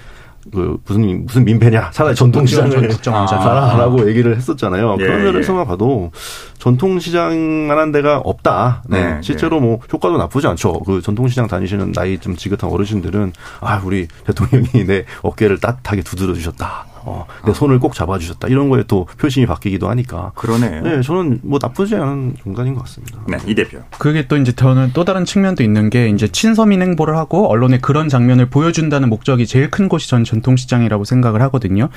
[0.52, 3.38] 그 무슨 무슨 민폐냐 차라리 전통시장을 국정원장.
[3.40, 4.96] 가라라고 얘기를 했었잖아요.
[5.00, 5.24] 예, 그런 예.
[5.24, 6.10] 면에서만 봐도
[6.58, 8.82] 전통시장만한 데가 없다.
[8.88, 9.14] 네.
[9.14, 10.80] 네, 실제로 뭐 효과도 나쁘지 않죠.
[10.80, 16.86] 그 전통시장 다니시는 나이 좀 지긋한 어르신들은 아 우리 대통령이 내 어깨를 따뜻하게 두드려 주셨다.
[17.06, 18.48] 어, 내 손을 꼭 잡아주셨다.
[18.48, 20.32] 이런 거에 또 표심이 바뀌기도 하니까.
[20.34, 20.82] 그러네요.
[20.82, 23.20] 네, 저는 뭐 나쁘지 않은 공간인 것 같습니다.
[23.28, 23.78] 네, 이 대표.
[23.98, 28.08] 그게 또 이제 저는 또 다른 측면도 있는 게 이제 친서민 행보를 하고 언론에 그런
[28.08, 31.88] 장면을 보여준다는 목적이 제일 큰 곳이 전 전통시장이라고 생각을 하거든요.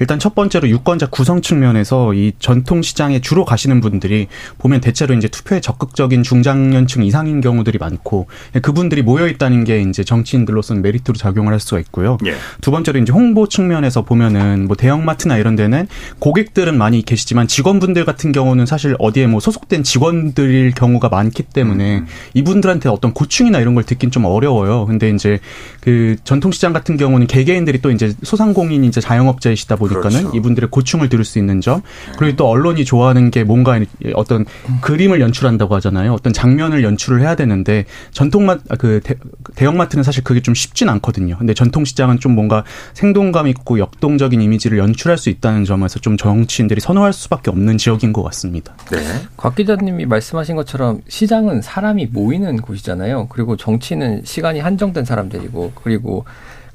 [0.00, 4.28] 일단 첫 번째로 유권자 구성 측면에서 이 전통시장에 주로 가시는 분들이
[4.58, 8.26] 보면 대체로 이제 투표에 적극적인 중장년층 이상인 경우들이 많고
[8.60, 12.18] 그분들이 모여 있다는 게 이제 정치인들로서는 메리트로 작용을 할 수가 있고요.
[12.26, 12.34] 예.
[12.60, 15.86] 두 번째로 이제 홍보 측면에서 보면은 보면은 뭐 대형마트나 이런 데는
[16.18, 22.02] 고객들은 많이 계시지만 직원분들 같은 경우는 사실 어디에 뭐 소속된 직원들일 경우가 많기 때문에
[22.34, 24.86] 이분들한테 어떤 고충이나 이런 걸 듣긴 좀 어려워요.
[24.86, 25.38] 근데 이제
[25.80, 30.36] 그 전통시장 같은 경우는 개개인들이 또 이제 소상공인 이제 자영업자이시다 보니까는 그렇죠.
[30.36, 31.82] 이분들의 고충을 들을 수 있는 점
[32.18, 33.78] 그리고 또 언론이 좋아하는 게 뭔가
[34.14, 34.44] 어떤
[34.80, 36.12] 그림을 연출한다고 하잖아요.
[36.12, 39.14] 어떤 장면을 연출을 해야 되는데 전통마 그 대,
[39.54, 41.36] 대형마트는 사실 그게 좀 쉽진 않거든요.
[41.38, 47.12] 근데 전통시장은 좀 뭔가 생동감 있고 역동적인 이미지를 연출할 수 있다는 점에서 좀 정치인들이 선호할
[47.12, 48.74] 수밖에 없는 지역인 것 같습니다.
[48.90, 48.98] 네.
[49.36, 53.28] 곽 기자님이 말씀하신 것처럼 시장은 사람이 모이는 곳이잖아요.
[53.28, 56.24] 그리고 정치는 시간이 한정된 사람들이고 그리고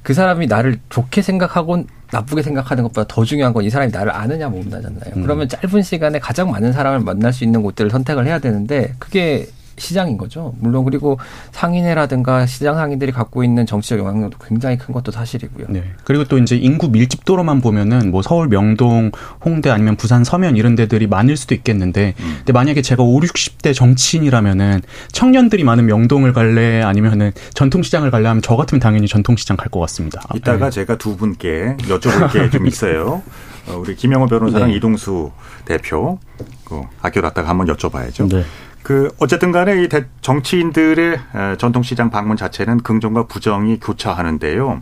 [0.02, 4.50] 그 사람이 나를 좋게 생각하고 나쁘게 생각하는 것보다 더 중요한 건 이 사람이 나를 아느냐
[4.50, 5.14] 모르냐잖아요.
[5.16, 5.24] 음.
[5.24, 9.48] 그러면 짧은 시간에 가장 많은 사람을 만날 수 있는 곳들을 선택을 해야 되는데 그게
[9.78, 10.54] 시장인 거죠.
[10.60, 11.18] 물론 그리고
[11.52, 15.68] 상인회라든가 시장 상인들이 갖고 있는 정치적 영향력도 굉장히 큰 것도 사실이고요.
[15.70, 15.84] 네.
[16.04, 19.12] 그리고 또 이제 인구 밀집도로만 보면은 뭐 서울 명동,
[19.44, 24.82] 홍대 아니면 부산 서면 이런 데들이 많을 수도 있겠는데 근데 만약에 제가 5, 60대 정치인이라면은
[25.12, 30.22] 청년들이 많은 명동을 갈래 아니면은 전통시장을 갈래 하면 저 같으면 당연히 전통시장 갈 것 같습니다.
[30.30, 30.72] 아, 이따가 네.
[30.72, 33.24] 제가 두 분께 여쭤볼 게 좀 있어요.
[33.68, 34.76] 어, 우리 김영호 변호사랑 네.
[34.76, 35.32] 이동수
[35.66, 36.20] 대표
[36.66, 38.30] 그 아껴놨다가 한번 여쭤봐야죠.
[38.30, 38.44] 네.
[38.84, 44.82] 그 어쨌든 간에 이 대- 정치인들의 에, 전통시장 방문 자체는 긍정과 부정이 교차하는데요.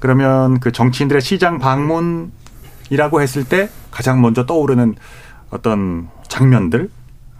[0.00, 4.96] 그러면 그 정치인들의 시장 방문이라고 했을 때 가장 먼저 떠오르는
[5.50, 6.90] 어떤 장면들,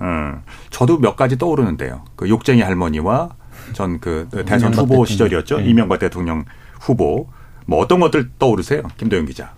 [0.00, 2.04] 어, 저도 몇 가지 떠오르는데요.
[2.16, 3.30] 그 욕쟁이 할머니와
[3.74, 5.04] 전 그 대선 후보 대통령.
[5.04, 5.58] 시절이었죠.
[5.58, 5.64] 네.
[5.66, 6.44] 이명박 대통령
[6.80, 7.28] 후보.
[7.66, 8.82] 뭐 어떤 것들 떠오르세요?
[8.96, 9.52] 김도영 기자.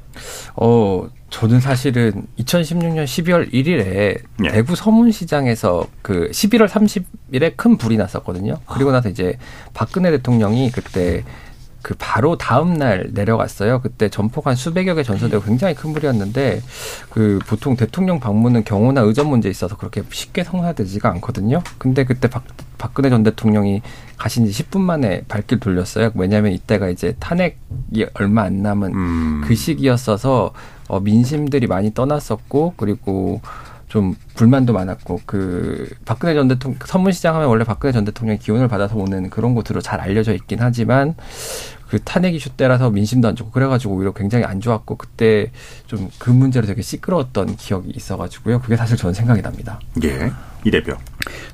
[0.56, 4.48] 어, 저는 사실은 2016년 12월 1일에 예.
[4.50, 8.58] 대구 서문시장에서 그 11월 30일에 큰 불이 났었거든요.
[8.66, 9.38] 그리고 나서 이제
[9.72, 11.24] 박근혜 대통령이 그때
[11.82, 13.80] 그 바로 다음 날 내려갔어요.
[13.80, 16.62] 그때 점포가 한 수백여 개 전소되고 굉장히 큰 불이었는데
[17.10, 21.62] 그 보통 대통령 방문은 경호나 의전 문제 있어서 그렇게 쉽게 성사되지가 않거든요.
[21.78, 22.44] 근데 그때 박,
[22.76, 23.82] 박근혜 전 대통령이
[24.16, 26.12] 가신 지 10분 만에 발길 돌렸어요.
[26.14, 29.42] 왜냐하면 이때가 이제 탄핵이 얼마 안 남은 음.
[29.46, 30.52] 그 시기였어서
[30.88, 33.40] 어, 민심들이 많이 떠났었고 그리고
[33.90, 38.96] 좀 불만도 많았고 그 박근혜 전 대통령 선문시장 하면 원래 박근혜 전 대통령의 기운을 받아서
[38.96, 41.16] 오는 그런 곳으로 잘 알려져 있긴 하지만
[41.88, 45.50] 그 탄핵 이슈 때라서 민심도 안 좋고 그래가지고 오히려 굉장히 안 좋았고 그때
[45.86, 48.60] 좀 그 문제로 되게 시끄러웠던 기억이 있어가지고요.
[48.60, 49.80] 그게 사실 저는 생각이 납니다.
[50.04, 50.30] 예.
[50.64, 50.94] 이 대표.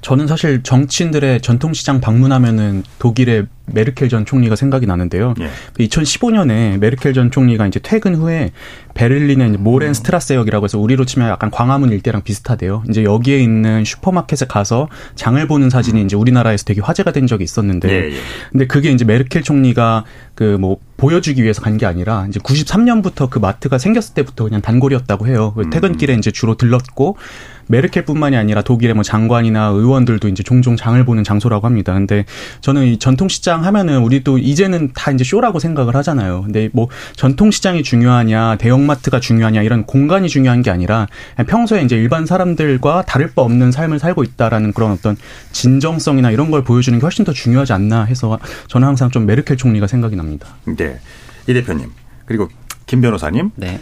[0.01, 5.35] 저는 사실 정치인들의 전통시장 방문하면은 독일의 메르켈 전 총리가 생각이 나는데요.
[5.41, 5.51] 예.
[5.85, 8.53] 2015년에 메르켈 전 총리가 이제 퇴근 후에
[8.95, 12.85] 베를린의 모렌 스트라세역이라고 해서 우리로 치면 약간 광화문 일대랑 비슷하대요.
[12.89, 17.89] 이제 여기에 있는 슈퍼마켓에 가서 장을 보는 사진이 이제 우리나라에서 되게 화제가 된 적이 있었는데
[17.91, 18.19] 예, 예.
[18.53, 23.39] 근데 그게 이제 메르켈 총리가 그 뭐 보여주기 위해서 간 게 아니라 이제 93년부터 그
[23.39, 25.53] 마트가 생겼을 때부터 그냥 단골이었다고 해요.
[25.55, 27.19] 그 퇴근길에 이제 주로 들렀고
[27.69, 31.93] 메르켈뿐만이 아니라 독일의 뭐 장관이나 의원들도 이제 종종 장을 보는 장소라고 합니다.
[31.95, 32.25] 근데
[32.61, 36.43] 저는 이 전통시장 하면은 우리도 이제는 다 이제 쇼라고 생각을 하잖아요.
[36.43, 41.07] 근데 뭐 전통시장이 중요하냐, 대형마트가 중요하냐 이런 공간이 중요한 게 아니라
[41.47, 45.17] 평소에 이제 일반 사람들과 다를 바 없는 삶을 살고 있다라는 그런 어떤
[45.53, 49.87] 진정성이나 이런 걸 보여주는 게 훨씬 더 중요하지 않나 해서 저는 항상 좀 메르켈 총리가
[49.87, 50.49] 생각이 납니다.
[50.65, 50.99] 네.
[51.47, 51.91] 이 대표님.
[52.25, 52.49] 그리고
[52.87, 53.51] 김 변호사님.
[53.57, 53.81] 네.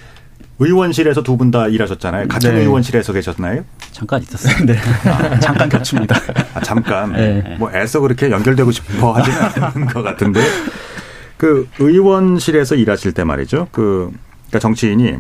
[0.58, 2.28] 의원실에서 두 분 다 일하셨잖아요.
[2.28, 2.60] 같은 네.
[2.60, 3.64] 의원실에서 계셨나요?
[3.92, 4.64] 잠깐 있었어요.
[4.66, 4.76] 네.
[5.40, 6.16] 잠깐 겹칩니다.
[6.54, 7.12] 아, 잠깐.
[7.12, 7.56] 네.
[7.58, 10.40] 뭐 애써 그렇게 연결되고 싶어 하지는 않는 것 같은데.
[11.36, 13.68] 그 의원실에서 일하실 때 말이죠.
[13.72, 14.10] 그
[14.48, 15.16] 그러니까 정치인이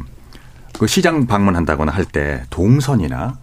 [0.78, 3.38] 그 시장 방문한다거나 할 때 동선이나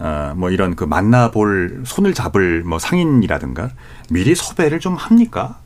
[0.00, 3.70] 어, 뭐 이런 그 만나볼 손을 잡을 뭐 상인이라든가
[4.10, 5.58] 미리 섭외를 좀 합니까?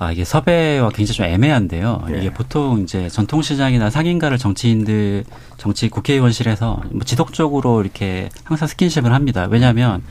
[0.00, 2.04] 아, 이게 섭외와 굉장히 좀 애매한데요.
[2.10, 2.18] 예.
[2.18, 5.24] 이게 보통 이제 전통시장이나 상인가를 정치인들,
[5.56, 9.48] 정치 국회의원실에서 뭐 지속적으로 이렇게 항상 스킨십을 합니다.
[9.50, 10.02] 왜냐하면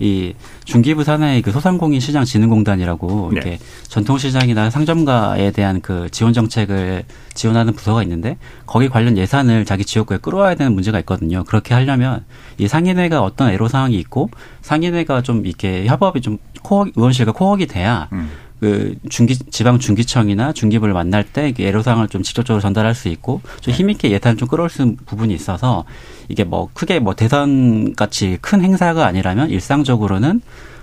[0.00, 3.36] 이 중기부 산하의 그 소상공인 시장 진흥공단이라고 네.
[3.36, 7.04] 이렇게 전통시장이나 상점가에 대한 그 지원 정책을
[7.34, 11.44] 지원하는 부서가 있는데 거기 관련 예산을 자기 지역구에 끌어와야 되는 문제가 있거든요.
[11.44, 12.24] 그렇게 하려면
[12.58, 14.28] 이 상인회가 어떤 애로 사항이 있고
[14.62, 18.28] 상인회가 좀 이렇게 협업이 좀 코어, 의원실과 코어가 돼야 음.
[18.60, 24.10] 그 중기 지방 중기청이나 중기부를 만날 때 애로사항을 좀 직접적으로 전달할 수 있고 좀 힘있게
[24.10, 25.84] 예산을 좀 끌어올 수 있는 부분이 있어서
[26.28, 30.40] 이게 뭐 크게 뭐 대선 같이 큰 행사가 아니라면 일상적으로는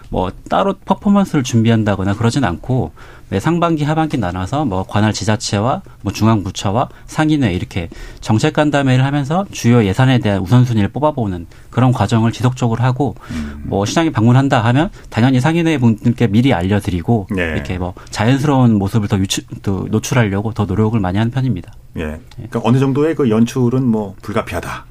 [0.09, 2.91] 뭐 따로 퍼포먼스를 준비한다거나 그러진 않고
[3.22, 7.89] 매 상반기 하반기 나눠서 뭐 관할 지자체와 뭐 중앙부처와 상인회 이렇게
[8.21, 13.15] 정책 간담회를 하면서 주요 예산에 대한 우선순위를 뽑아보는 그런 과정을 지속적으로 하고
[13.63, 17.43] 뭐 시장에 방문한다 하면 당연히 상인회 분들께 미리 알려드리고 네.
[17.53, 21.73] 이렇게 뭐 자연스러운 모습을 더 유출 또 노출하려고 더 노력을 많이 하는 편입니다.
[21.97, 22.19] 예.
[22.35, 24.85] 그러니까 어느 정도의 그 연출은 뭐 불가피하다.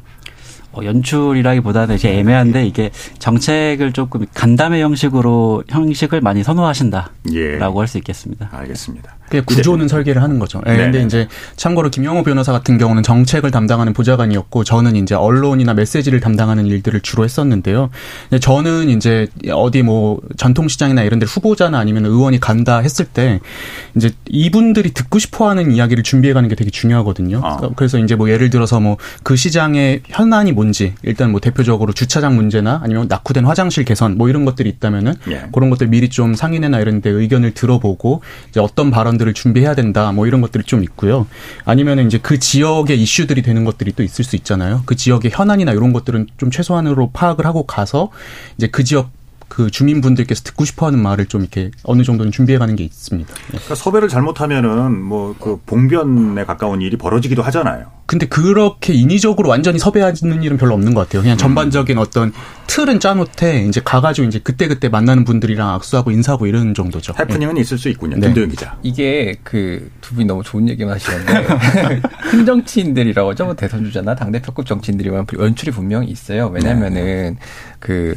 [0.73, 7.59] 어, 연출이라기보다는 이제 애매한데 이게 정책을 조금 간담회 형식으로 형식을 많이 선호하신다라고 예.
[7.59, 8.49] 할수 있겠습니다.
[8.53, 9.17] 알겠습니다.
[9.40, 10.61] 구조는 설계를 하는 거죠.
[10.66, 10.85] 예, 네네.
[10.85, 16.66] 근데 이제 참고로 김영호 변호사 같은 경우는 정책을 담당하는 보좌관이었고 저는 이제 언론이나 메시지를 담당하는
[16.66, 17.90] 일들을 주로 했었는데요.
[18.40, 23.40] 저는 이제 어디 뭐 전통시장이나 이런 데 후보자나 아니면 의원이 간다 했을 때
[23.97, 27.40] 이제 이분들이 듣고 싶어 하는 이야기를 준비해 가는 게 되게 중요하거든요.
[27.40, 32.37] 그러니까 그래서 이제 뭐 예를 들어서 뭐 그 시장의 현안이 뭔지 일단 뭐 대표적으로 주차장
[32.37, 35.45] 문제나 아니면 낙후된 화장실 개선 뭐 이런 것들이 있다면은 예.
[35.53, 40.13] 그런 것들 미리 좀 상인회나 이런 데 의견을 들어보고 이제 어떤 발언들 을 준비해야 된다
[40.13, 41.27] 뭐 이런 것들이 좀 있고요.
[41.65, 44.83] 아니면은 이제 그 지역의 이슈들이 되는 것들이 또 있을 수 있잖아요.
[44.87, 48.11] 그 지역의 현안이나 이런 것들은 좀 최소한으로 파악을 하고 가서
[48.57, 49.11] 이제 그 지역
[49.53, 53.35] 그 주민분들께서 듣고 싶어하는 말을 좀 이렇게 어느 정도는 준비해가는 게 있습니다.
[53.49, 57.87] 그러니까 섭외를 잘못하면은 뭐 그 봉변에 가까운 일이 벌어지기도 하잖아요.
[58.07, 61.23] 근데 그렇게 인위적으로 완전히 섭외하는 일은 별로 없는 것 같아요.
[61.23, 62.33] 그냥 전반적인 어떤
[62.67, 67.15] 틀은 짜놓되 이제 가가지고 이제 그때 그때 만나는 분들이랑 악수하고 인사하고 이런 정도죠.
[67.19, 68.17] 해프닝은 있을 수 있군요.
[68.17, 68.29] 네.
[68.29, 68.77] 김도영 기자.
[68.83, 73.45] 이게 그 두 분이 너무 좋은 얘기만 하시는데 큰 정치인들이라고 하죠.
[73.47, 76.49] 뭐 대선 주자나 당 대표급 정치인들이면 연출이 분명히 있어요.
[76.49, 77.37] 왜냐면은
[77.79, 78.15] 그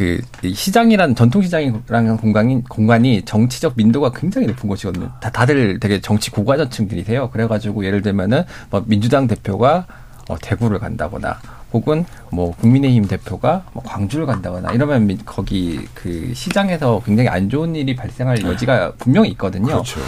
[0.00, 5.10] 그 시장이라는 전통 시장이라는 공간이 공간이 정치적 민도가 굉장히 높은 곳이거든요.
[5.20, 7.28] 다 다들 되게 정치 고관여층들이세요.
[7.30, 9.86] 그래가지고 예를 들면은 뭐 민주당 대표가
[10.28, 11.38] 어, 대구를 간다거나
[11.74, 17.76] 혹은 뭐 국민의힘 대표가 뭐 광주를 간다거나 이러면 미- 거기 그 시장에서 굉장히 안 좋은
[17.76, 19.66] 일이 발생할 여지가 분명히 있거든요.
[19.66, 20.00] 그렇죠.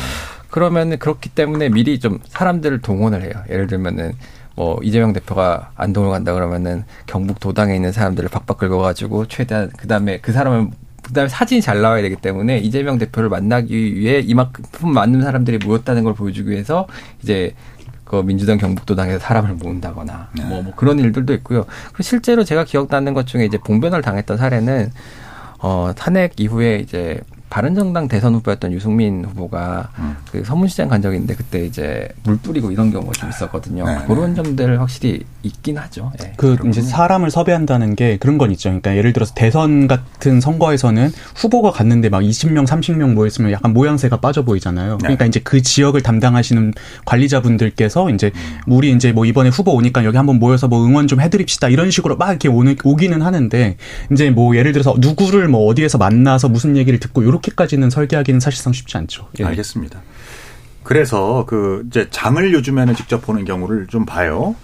[0.49, 3.33] 그러면은 그렇기 때문에 미리 좀 사람들을 동원을 해요.
[3.51, 4.13] 예를 들면은
[4.55, 10.19] 뭐 이재명 대표가 안동을 간다 그러면은 경북 도당에 있는 사람들을 박박 긁어가지고 최대한 그 다음에
[10.21, 10.69] 그 사람을
[11.03, 16.15] 그다음에 사진이 잘 나와야 되기 때문에 이재명 대표를 만나기 위해 이만큼 많은 사람들이 모였다는 걸
[16.15, 16.87] 보여주기 위해서
[17.23, 17.55] 이제
[18.05, 21.65] 그 민주당 경북도당에서 사람을 모은다거나 뭐, 뭐 그런 일들도 있고요.
[21.93, 24.93] 그 실제로 제가 기억나는 것 중에 이제 봉변을 당했던 사례는
[25.59, 27.21] 어 탄핵 이후에 이제
[27.53, 29.91] 바른정당 대선 후보였던 유승민 후보가
[30.31, 33.85] 그 서문시장 간 적이 있는데 그때 이제 물 뿌리고 이런 경우가 좀 있었거든요.
[33.85, 36.11] 네, 그런 점들 확실히 있긴 하죠.
[36.23, 36.33] 예.
[36.39, 38.71] 그 이제 사람을 섭외한다는 게 그런 건 있죠.
[38.71, 44.47] 그러니까 예를 들어서 대선 같은 선거에서는 후보가 갔는데 막 20명, 30명 모였으면 약간 모양새가 빠져
[44.47, 44.97] 보이잖아요.
[44.97, 46.73] 그러니까 이제 그 지역을 담당하시는
[47.05, 48.31] 관리자분들께서 이제
[48.67, 52.17] 우리 이제 뭐 이번에 후보 오니까 여기 한번 모여서 뭐 응원 좀 해드립시다 이런 식으로
[52.17, 53.77] 막 이렇게 오는 오기는 하는데
[54.11, 58.73] 이제 뭐 예를 들어서 누구를 뭐 어디에서 만나서 무슨 얘기를 듣고 이렇게 까지는 설계하기는 사실상
[58.73, 59.29] 쉽지 않죠.
[59.41, 59.45] 예.
[59.45, 60.01] 알겠습니다.
[60.83, 64.55] 그래서 그 이제 장을 요즘에는 직접 보는 경우를 좀 봐요.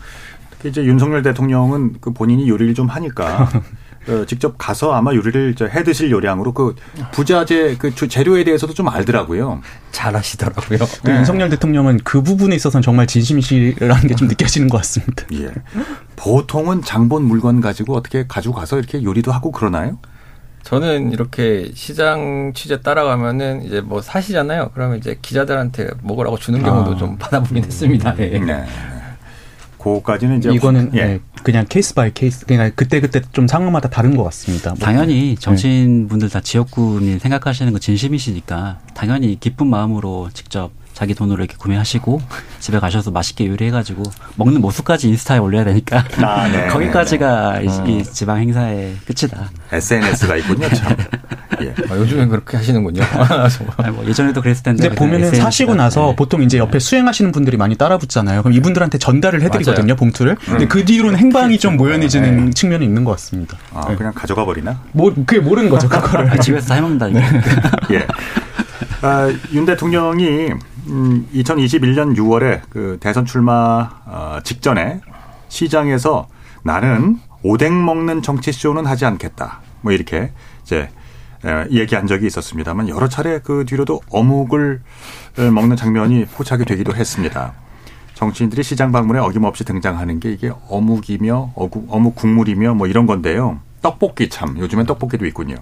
[0.50, 3.48] 특히 이제 윤석열 대통령은 그 본인이 요리를 좀 하니까
[4.08, 6.74] 어, 직접 가서 아마 요리를 해 드실 요량으로 그
[7.12, 9.60] 부자재 그 주- 재료에 대해서도 좀 알더라고요.
[9.92, 10.78] 잘 하시더라고요.
[11.04, 15.24] 또 윤석열 대통령은 그 부분에 있어서는 정말 진심이시라는 게 좀 느껴지는 것 같습니다.
[15.34, 15.50] 예.
[16.16, 19.98] 보통은 장본 물건 가지고 어떻게 가지고 가서 이렇게 요리도 하고 그러나요?
[20.68, 24.72] 저는 이렇게 시장 취재 따라가면은 이제 뭐 사시잖아요.
[24.74, 26.96] 그러면 이제 기자들한테 먹으라고 주는 경우도 아.
[26.98, 28.14] 좀 받아보긴 했습니다.
[28.18, 28.38] 예.
[28.38, 28.66] 네.
[29.78, 30.98] 그거까지는 이제 이거는 예.
[30.98, 34.72] 예, 그냥 case by case 그냥 그때 그때 좀 상황마다 다른 것 같습니다.
[34.72, 34.78] 뭐.
[34.80, 41.54] 당연히 정치인 분들 다 지역구민 생각하시는 거 진심이시니까 당연히 기쁜 마음으로 직접 자기 돈으로 이렇게
[41.56, 42.20] 구매하시고
[42.58, 44.02] 집에 가셔서 맛있게 요리해가지고
[44.34, 47.92] 먹는 모습까지 인스타에 올려야 되니까 아, 네, 거기까지가 네, 이, 네.
[47.92, 49.48] 이 지방 행사의 끝이다.
[49.70, 50.68] SNS가 있군요.
[50.70, 50.96] 참.
[51.62, 51.72] 예.
[51.88, 53.04] 아, 요즘엔 그렇게 하시는군요.
[53.78, 54.88] 아니, 뭐 예전에도 그랬을 텐데.
[54.88, 55.44] 근데 보면은 SNS 가.
[55.44, 56.16] 사시고 나서 네.
[56.16, 58.42] 보통 이제 옆에 수행하시는 분들이 많이 따라 붙잖아요.
[58.42, 59.96] 그럼 이분들한테 전달을 해드리거든요, 맞아요.
[59.96, 60.34] 봉투를.
[60.34, 60.68] 근데 음.
[60.68, 63.56] 그 뒤로는 행방이 좀 모연해지는 측면이 있는 것 같습니다.
[63.72, 64.80] 아, 그냥 가져가 버리나?
[64.90, 66.28] 뭐 그게 모르는 거죠, 그거를.
[66.28, 67.06] 아, 집에서 다 해먹는다.
[67.06, 67.20] 이거.
[67.92, 68.04] 예.
[69.02, 70.50] 아, 윤 대통령이
[70.88, 75.00] 음, 2021년 6월에 그 대선 출마 어, 직전에
[75.48, 76.28] 시장에서
[76.62, 79.60] 나는 오뎅 먹는 정치 쇼는 하지 않겠다.
[79.80, 80.88] 뭐 이렇게 이제
[81.44, 84.80] 에, 얘기한 적이 있었습니다만 여러 차례 그 뒤로도 어묵을
[85.38, 87.54] 에, 먹는 장면이 포착이 되기도 했습니다.
[88.14, 93.60] 정치인들이 시장 방문에 어김없이 등장하는 게 이게 어묵이며 어묵, 어묵 국물이며 뭐 이런 건데요.
[93.80, 95.54] 떡볶이 참 요즘엔 떡볶이도 있군요.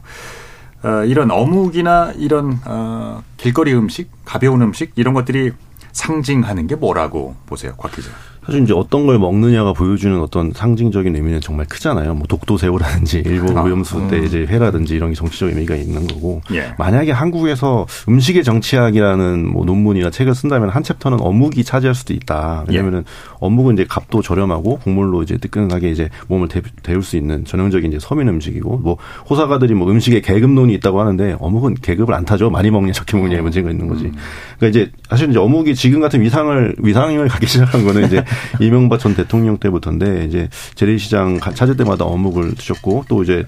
[0.83, 5.53] 어, 이런 어묵이나 이런 어, 길거리 음식, 가벼운 음식 이런 것들이
[5.93, 8.11] 상징하는 게 뭐라고 보세요, 곽 기자?
[8.47, 12.15] 사실 이제 어떤 걸 먹느냐가 보여주는 어떤 상징적인 의미는 정말 크잖아요.
[12.15, 14.09] 뭐 독도새우라든지 일본 아, 오염수 음.
[14.09, 16.41] 때 이제 회라든지 이런 게 정치적 의미가 있는 거고.
[16.53, 16.73] 예.
[16.79, 22.65] 만약에 한국에서 음식의 정치학이라는 뭐 논문이나 책을 쓴다면 한 챕터는 어묵이 차지할 수도 있다.
[22.69, 23.05] 왜냐면은
[23.41, 27.99] 어묵은 이제 값도 저렴하고 국물로 이제 뜨끈하게 이제 몸을 데, 데울 수 있는 전형적인 이제
[28.01, 28.97] 서민 음식이고 뭐
[29.29, 32.51] 호사가들이 뭐 음식에 계급론이 있다고 하는데 어묵은 계급을 안 타죠.
[32.51, 34.13] 많이 먹냐 적게 먹냐의 문제가 있는 거지.
[34.59, 38.23] 그러니까 이제 사실 이제 어묵이 지금 같은 위상을 위상을 갖기 시작한 거는 이제
[38.61, 43.45] 이명박 전 대통령 때부터인데 이제 재래시장 가- 찾을 때마다 어묵을 드셨고 또 이제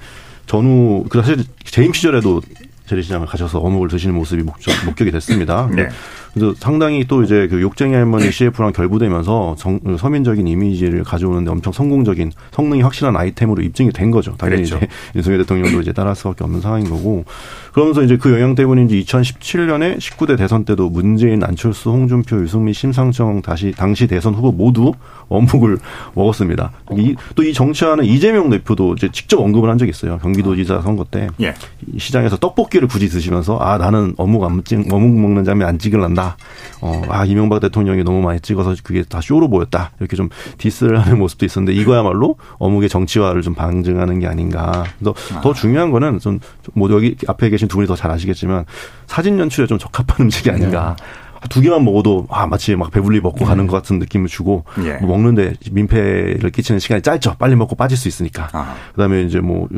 [0.46, 2.40] 전후 그 사실 재임 시절에도
[2.86, 5.68] 재래시장을 가셔서 어묵을 드시는 모습이 목적, 목격이 됐습니다.
[5.74, 5.88] 네.
[6.38, 12.32] 그래서 상당히 또 이제 그 욕쟁이 할머니 CF랑 결부되면서 정- 서민적인 이미지를 가져오는데 엄청 성공적인
[12.52, 14.34] 성능이 확실한 아이템으로 입증이 된 거죠.
[14.38, 14.76] 당연히 그랬죠.
[14.76, 17.24] 이제 윤석열 대통령도 이제 따라할 수밖에 없는 상황인 거고
[17.72, 23.72] 그러면서 이제 그 영향 때문인지 2017년에 19대 대선 때도 문재인, 안철수, 홍준표, 유승민, 심상정 다시
[23.76, 24.92] 당시 대선 후보 모두
[25.28, 25.78] 어묵을
[26.14, 26.72] 먹었습니다.
[27.34, 30.18] 또 이 정치하는 이재명 대표도 이제 직접 언급을 한 적이 있어요.
[30.18, 31.54] 경기도지사 선거 때 예.
[31.94, 36.27] 이 시장에서 떡볶이를 굳이 드시면서 아 나는 어묵 안 찍, 어묵 먹는 장면 안 찍을란다.
[36.80, 39.90] 어, 아 이명박 대통령이 너무 많이 찍어서 그게 다 쇼로 보였다.
[40.00, 44.84] 이렇게 좀 디스를 하는 모습도 있었는데 이거야말로 어묵의 정치화를 좀 방증하는 게 아닌가.
[44.98, 48.64] 그래서 더 중요한 거는 좀뭐 여기 앞에 계신 두 분이 더 잘 아시겠지만
[49.06, 50.94] 사진 연출에 좀 적합한 음식이 아닌가.
[51.48, 54.94] 두 개만 먹어도 아 마치 막 배불리 먹고 가는 것 같은 느낌을 주고 예.
[54.94, 57.36] 뭐 먹는데 민폐를 끼치는 시간이 짧죠.
[57.38, 58.48] 빨리 먹고 빠질 수 있으니까.
[58.94, 59.68] 그다음에 이제 뭐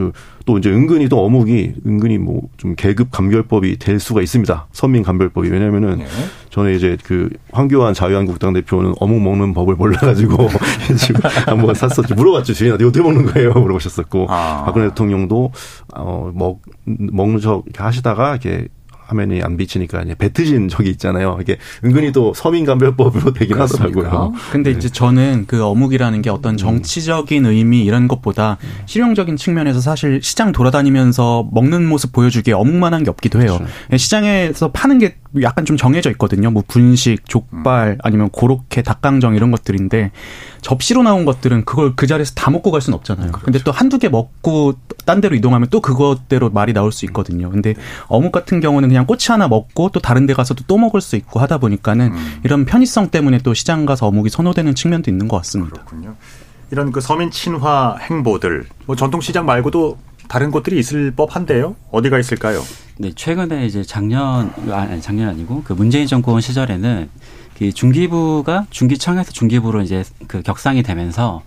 [0.47, 4.67] 또 이제 은근히 또 어묵이 은근히 뭐 좀 계급 감별법이 될 수가 있습니다.
[4.73, 5.49] 선민 감별법이.
[5.49, 6.03] 왜냐면은
[6.51, 10.49] 전에 이제 그 황교안 자유한국당 대표는 어묵 먹는 법을 몰라가지고
[10.99, 12.53] 지금 한번 샀었지 물어봤죠.
[12.55, 13.53] 주인한테 어떻게 먹는 거예요?
[13.53, 14.27] 물어보셨었고.
[14.27, 15.53] 박근혜 대통령도
[15.95, 18.69] 어먹 먹는 척 하시다가 이렇게
[19.11, 21.39] 화면이 안 비치니까 이제 뱉으신 적이 있잖아요.
[21.41, 24.33] 이게 은근히 또 서민 감별법으로 되긴 하더라고요.
[24.53, 30.53] 근데 이제 저는 그 어묵이라는 게 어떤 정치적인 의미 이런 것보다 실용적인 측면에서 사실 시장
[30.53, 33.61] 돌아다니면서 먹는 모습 보여주기에 어묵만한 게 없기도 해요.
[33.97, 36.51] 시장에서 파는 게 약간 좀 정해져 있거든요.
[36.51, 40.11] 뭐 분식, 족발 아니면 고로케, 닭강정 이런 것들인데
[40.61, 43.33] 접시로 나온 것들은 그걸 그 자리에서 다 먹고 갈 수는 없잖아요.
[43.33, 47.51] 근데 또 한두 개 먹고 딴 데로 이동하면 또 그것대로 말이 나올 수 있거든요.
[47.51, 47.75] 근데
[48.09, 51.41] 어묵 같은 경우는 그냥 꼬치 하나 먹고 또 다른 데 가서도 또 먹을 수 있고
[51.41, 52.13] 하다 보니까는
[52.45, 55.85] 이런 편의성 때문에 또 시장 가서 어묵이 선호되는 측면도 있는 것 같습니다.
[56.73, 59.99] 이런 그 서민 친화 행보들 뭐 전통 시장 말고도
[60.31, 61.75] 다른 곳들이 있을 법한데요.
[61.91, 62.63] 어디가 있을까요?
[62.99, 67.11] 네, 최근에 이제 작년 아니 작년 아니고 그 문재인 정권 시절에는
[67.59, 71.43] 그 중기부가 중기청에서 중기부로 이제 그 격상이 되면서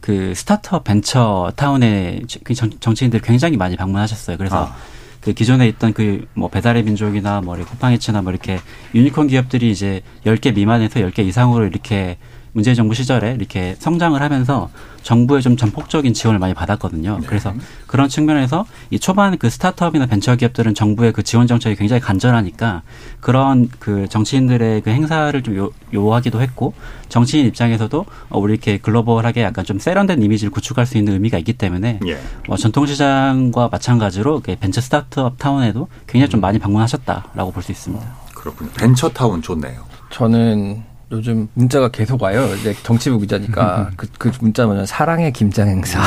[0.00, 4.36] 그 스타트업 벤처 타운에 그 정- 정치인들이 굉장히 많이 방문하셨어요.
[4.36, 4.76] 그래서 아.
[5.22, 8.60] 그 기존에 있던 그 뭐 배달의 민족이나 뭐 쿠팡이츠나 뭐 이렇게
[8.94, 12.18] 유니콘 기업들이 이제 10개 미만에서 10개 이상으로 이렇게
[12.52, 14.70] 문재인 정부 시절에 이렇게 성장을 하면서
[15.02, 17.20] 정부의 좀 전폭적인 지원을 많이 받았거든요.
[17.26, 17.54] 그래서
[17.86, 22.82] 그런 측면에서 이 초반 그 스타트업이나 벤처 기업들은 정부의 그 지원 정책이 굉장히 간절하니까
[23.20, 26.74] 그런 그 정치인들의 그 행사를 좀 요, 요하기도 했고
[27.08, 31.54] 정치인 입장에서도 어, 우리 이렇게 글로벌하게 약간 좀 세련된 이미지를 구축할 수 있는 의미가 있기
[31.54, 32.18] 때문에 예.
[32.46, 38.06] 뭐 전통시장과 마찬가지로 벤처 스타트업 타운에도 굉장히 좀 많이 방문하셨다라고 볼 수 있습니다.
[38.34, 38.70] 그렇군요.
[38.78, 39.84] 벤처 타운 좋네요.
[40.10, 42.46] 저는 요즘 문자가 계속 와요.
[42.60, 45.98] 이제 정치부 기자니까 그, 그 문자 뭐냐 사랑의 김장 행사.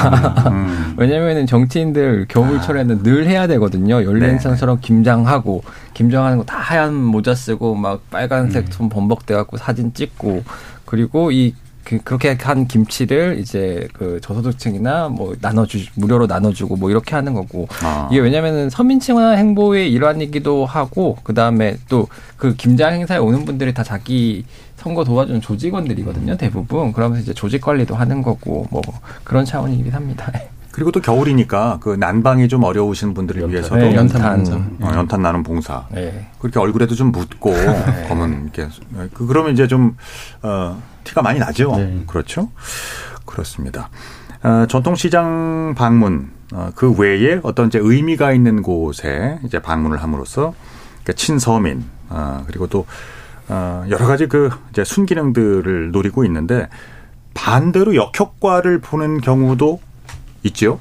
[0.95, 4.03] 왜냐면은 정치인들 겨울철에는 늘 해야 되거든요.
[4.03, 5.63] 연례 행사처럼 김장하고
[5.95, 10.43] 김장하는 거 다 하얀 모자 쓰고 막 빨간색 손 범벅대 갖고 사진 찍고
[10.85, 17.15] 그리고 이 그, 그렇게 한 김치를 이제 그 저소득층이나 뭐 나눠주, 무료로 나눠주고 뭐 이렇게
[17.15, 17.67] 하는 거고.
[17.81, 18.07] 아.
[18.11, 22.07] 이게 왜냐면은 서민층화 행보의 일환이기도 하고, 그 다음에 또
[22.41, 24.45] 그 김장 행사에 오는 분들이 다 자기
[24.81, 26.91] 선거 도와주는 조직원들이거든요, 대부분.
[26.91, 28.81] 그러면서 이제 조직 관리도 하는 거고, 뭐
[29.23, 30.31] 그런 차원이긴 합니다.
[30.71, 34.39] 그리고 또 겨울이니까 그 난방이 좀 어려우신 분들을 위해서도 네, 연탄.
[34.81, 35.85] 어, 연탄 나는 봉사.
[35.91, 36.29] 네.
[36.39, 37.53] 그렇게 얼굴에도 좀 묻고
[38.07, 38.69] 검은 이렇게
[39.13, 39.97] 그 그러면 이제 좀
[40.41, 41.77] 어, 티가 많이 나죠.
[42.07, 42.49] 그렇죠.
[43.25, 43.89] 그렇습니다.
[44.43, 50.53] 어, 전통시장 방문 어, 그 외에 어떤 이제 의미가 있는 곳에 이제 방문을 함으로써
[51.03, 52.85] 그러니까 친서민 어, 그리고 또
[53.51, 56.69] 어, 여러 가지 그 이제 순기능들을 노리고 있는데
[57.33, 59.81] 반대로 역효과를 보는 경우도
[60.43, 60.79] 있죠.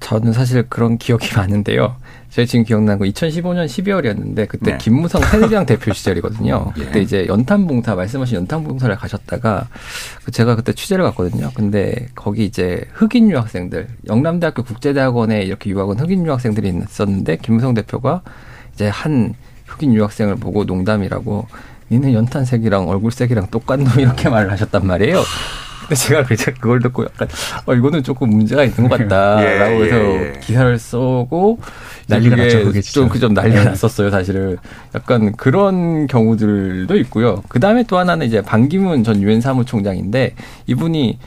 [0.00, 1.96] 저는 사실 그런 기억이 많은데요.
[2.30, 4.78] 제가 지금 기억나는 거 2015년 12월이었는데 그때 네.
[4.78, 6.72] 김무성 새누리당 대표 시절이거든요.
[6.78, 6.84] 예.
[6.84, 9.68] 그때 이제 연탄봉사 말씀하신 연탄봉사를 가셨다가
[10.24, 11.50] 그 제가 그때 취재를 갔거든요.
[11.54, 18.22] 근데 거기 이제 흑인 유학생들 영남대학교 국제대학원에 이렇게 유학 온 흑인 유학생들이 있었는데 김무성 대표가
[18.72, 19.34] 이제 한
[19.70, 21.46] 흑인 유학생을 보고 농담이라고
[21.90, 25.22] 니네 연탄색이랑 얼굴색이랑 똑같노 이렇게 말을 하셨단 말이에요.
[25.80, 26.22] 근데 제가
[26.60, 27.26] 그걸 듣고 약간
[27.66, 30.40] 어 이거는 조금 문제가 있는 것 같다라고 예, 해서 예, 예.
[30.40, 31.58] 기사를 쓰고
[32.06, 33.00] 난리가 났죠, 그게 진짜.
[33.00, 33.64] 좀그좀 난리가 예.
[33.64, 34.56] 났었어요 사실은
[34.94, 37.42] 약간 그런 경우들도 있고요.
[37.48, 40.34] 그 다음에 또 하나는 이제 반기문 전 유엔 사무총장인데
[40.66, 41.18] 이분이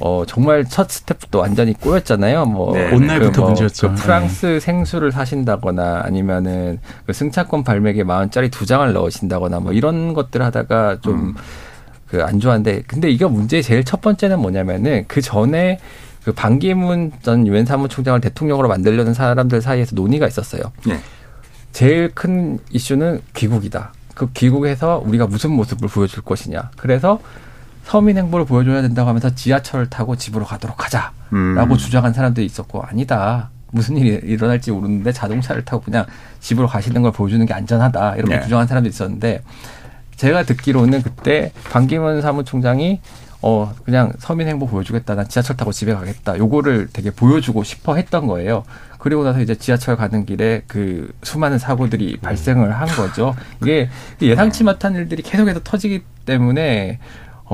[0.00, 2.46] 어 정말 첫 스텝도 완전히 꼬였잖아요.
[2.46, 3.90] 뭐 네, 온날부터 그 뭐 문제였죠.
[3.90, 10.14] 그 프랑스 생수를 사신다거나 아니면은 그 승차권 발매기에 만 원짜리 두 장을 넣으신다거나 뭐 이런
[10.14, 11.34] 것들 하다가 좀
[12.08, 15.78] 그안 좋아한데 근데 이게 문제의 제일 첫 번째는 뭐냐면은 그 전에
[16.24, 20.62] 그 반기문 전 유엔 사무총장을 대통령으로 만들려는 사람들 사이에서 논의가 있었어요.
[20.88, 20.98] 예.
[21.72, 23.92] 제일 큰 이슈는 귀국이다.
[24.14, 26.70] 그 귀국에서 우리가 무슨 모습을 보여줄 것이냐.
[26.76, 27.18] 그래서
[27.92, 31.76] 서민 행보를 보여줘야 된다고 하면서 지하철을 타고 집으로 가도록 하자라고 음.
[31.76, 33.50] 주장한 사람들이 있었고 아니다.
[33.70, 36.06] 무슨 일이 일어날지 모르는데 자동차를 타고 그냥
[36.40, 38.16] 집으로 가시는 걸 보여주는 게 안전하다.
[38.16, 38.42] 이렇게 네.
[38.44, 39.42] 주장한 사람들이 있었는데
[40.16, 43.02] 제가 듣기로는 그때 반기문 사무총장이
[43.42, 45.14] 어 그냥 서민 행보 보여주겠다.
[45.14, 46.38] 난 지하철 타고 집에 가겠다.
[46.38, 48.64] 요거를 되게 보여주고 싶어 했던 거예요.
[49.00, 53.34] 그리고 나서 이제 지하철 가는 길에 그 수많은 사고들이 발생을 한 거죠.
[53.60, 53.90] 이게
[54.22, 56.98] 예상치 못한 일들이 계속해서 터지기 때문에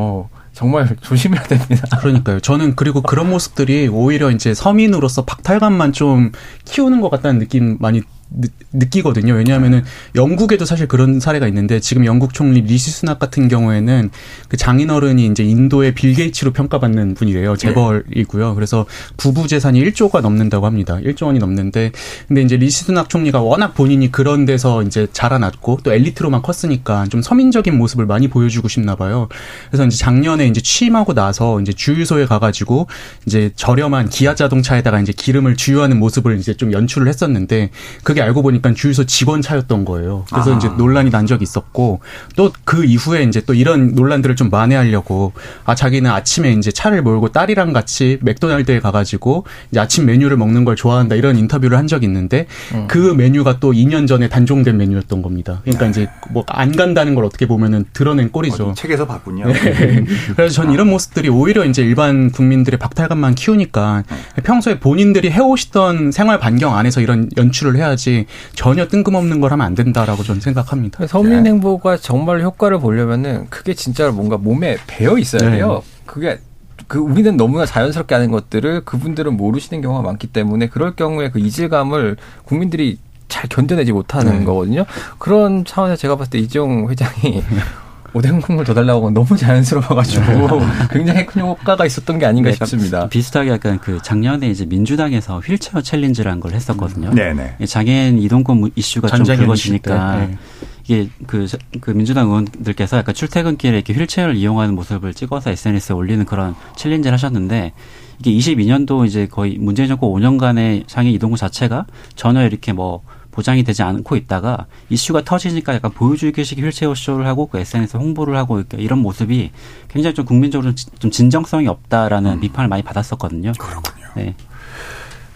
[0.00, 2.38] 어 정말 조심해야 됩니다 그러니까요.
[2.38, 6.30] 저는 그리고 그런 모습들이 오히려 이제 서민으로서 박탈감만 좀
[6.66, 9.34] 키우는 것 같다는 느낌 많이 느, 느끼거든요.
[9.34, 14.10] 왜냐하면은 영국에도 사실 그런 사례가 있는데 지금 영국 총리 리시 수낙 같은 경우에는
[14.48, 17.56] 그 장인어른이 이제 인도의 빌 게이츠로 평가받는 분이래요.
[17.56, 18.54] 재벌이고요.
[18.54, 20.98] 그래서 부부 재산이 1조가 넘는다고 합니다.
[21.02, 21.92] 1조 원이 넘는데
[22.26, 27.22] 근데 이제 리시 수낙 총리가 워낙 본인이 그런 데서 이제 자라났고 또 엘리트로만 컸으니까 좀
[27.22, 29.28] 서민적인 모습을 많이 보여주고 싶나 봐요.
[29.70, 32.86] 그래서 이제 작년에 이제 취임하고 나서 이제 주유소에 가가지고
[33.26, 37.70] 이제 저렴한 기아 자동차에다가 이제 기름을 주유하는 모습을 이제 좀 연출을 했었는데
[38.02, 40.24] 그게 알고 보니까 주유소 직원 차였던 거예요.
[40.30, 40.56] 그래서 아.
[40.56, 42.00] 이제 논란이 난 적이 있었고
[42.36, 45.32] 또 그 이후에 이제 또 이런 논란들을 좀 만회하려고
[45.64, 50.76] 아 자기는 아침에 이제 차를 몰고 딸이랑 같이 맥도날드에 가가지고 이제 아침 메뉴를 먹는 걸
[50.76, 52.46] 좋아한다 이런 인터뷰를 한 적이 있는데
[52.88, 55.60] 그 메뉴가 또 2년 전에 단종된 메뉴였던 겁니다.
[55.64, 58.74] 그러니까 이제 뭐 안 간다는 걸 어떻게 보면은 드러낸 꼴이죠.
[58.76, 59.46] 책에서 봤군요.
[59.46, 60.04] 네.
[60.34, 64.02] 그래서 전 이런 모습들이 오히려 이제 일반 국민들의 박탈감만 키우니까
[64.42, 68.07] 평소에 본인들이 해오시던 생활 반경 안에서 이런 연출을 해야지
[68.54, 71.06] 전혀 뜬금없는 걸 하면 안 된다라고 저는 생각합니다.
[71.06, 75.56] 서민 행보가 정말 효과를 보려면은 그게 진짜 뭔가 몸에 배어 있어야 네.
[75.56, 75.82] 돼요.
[76.06, 76.38] 그게
[76.86, 82.16] 그 우리는 너무나 자연스럽게 하는 것들을 그분들은 모르시는 경우가 많기 때문에 그럴 경우에 그 이질감을
[82.44, 82.98] 국민들이
[83.28, 84.44] 잘 견뎌내지 못하는 네.
[84.44, 84.86] 거거든요.
[85.18, 87.42] 그런 차원에서 제가 봤을 때 이재용 회장이
[88.14, 93.08] 오뎅 국물 더 달라고 하면 너무 자연스러워가지고 굉장히 큰 효과가 있었던 게 아닌가 약간 싶습니다.
[93.08, 97.10] 비슷하게 약간 그 작년에 이제 민주당에서 휠체어 챌린지라는 걸 했었거든요.
[97.10, 97.56] 네네.
[97.60, 100.38] 이 장애인 이동권 이슈가 좀 불거지니까 네.
[100.84, 101.46] 이게 그,
[101.80, 107.72] 그 민주당 의원들께서 약간 출퇴근길에 이렇게 휠체어를 이용하는 모습을 찍어서 SNS에 올리는 그런 챌린지를 하셨는데
[108.20, 111.86] 이게 22년도 이제 거의 문재인 정권 5년간의 장애인 이동권 자체가
[112.16, 113.02] 전혀 이렇게 뭐
[113.38, 118.64] 보장이 되지 않고 있다가 이슈가 터지니까 약간 보여주기식 휠체어 쇼를 하고 그 SNS 홍보를 하고
[118.72, 119.52] 이런 모습이
[119.86, 123.52] 굉장히 좀 국민적으로 좀 진정성이 없다라는 비판을 많이 받았었거든요.
[123.56, 124.06] 그렇군요.
[124.16, 124.34] 네.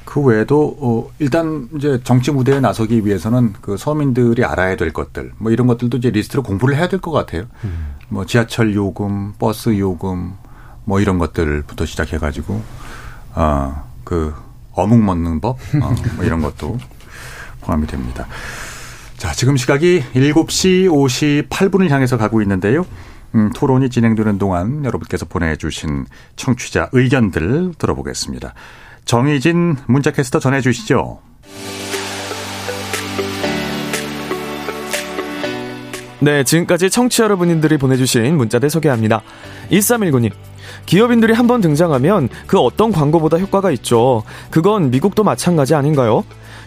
[0.05, 5.53] 그 외에도 어 일단 이제 정치 무대에 나서기 위해서는 그 서민들이 알아야 될 것들 뭐
[5.53, 7.45] 이런 것들도 이제 리스트로 공부를 해야 될 것 같아요.
[8.09, 10.33] 뭐 지하철 요금, 버스 요금
[10.85, 12.61] 뭐 이런 것들부터 시작해 가지고
[13.33, 14.35] 아그
[14.73, 16.79] 어묵 먹는 법 어, 뭐 이런 것도
[17.63, 18.27] 포함이 됩니다.
[19.17, 20.89] 자, 지금 시각이 7시
[21.49, 22.85] 58분을 향해서 가고 있는데요.
[23.35, 26.07] 음, 토론이 진행되는 동안 여러분께서 보내주신
[26.37, 28.55] 청취자 의견들 들어보겠습니다.
[29.05, 31.21] 정희진 문자캐스터 전해주시죠.
[36.21, 39.23] 네, 지금까지 청취자 여러분들이 보내주신 문자들 소개합니다.
[39.73, 40.31] 1319님.
[40.87, 44.23] 기업인들이 한번 등장하면 그 어떤 광고보다 효과가 있죠.
[44.51, 46.25] 그건 미국도 마찬가지 아닌가요?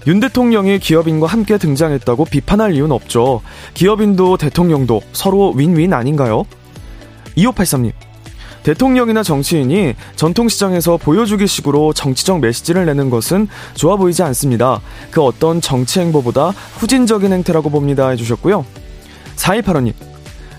[0.07, 3.41] 윤 대통령이 기업인과 함께 등장했다고 비판할 이유는 없죠.
[3.73, 6.45] 기업인도 대통령도 서로 윈윈 아닌가요?
[7.37, 7.91] 2583님.
[8.61, 14.81] 대통령이나 정치인이 전통시장에서 보여주기 식으로 정치적 메시지를 내는 것은 좋아 보이지 않습니다.
[15.11, 18.09] 그 어떤 정치 행보보다 후진적인 행태라고 봅니다.
[18.09, 18.65] 해주셨고요.
[19.35, 19.93] 4185님.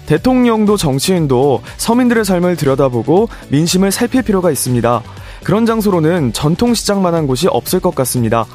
[0.06, 5.02] 대통령도 정치인도 서민들의 삶을 들여다보고 민심을 살필 필요가 있습니다.
[5.42, 8.46] 그런 장소로는 전통시장만한 곳이 없을 것 같습니다.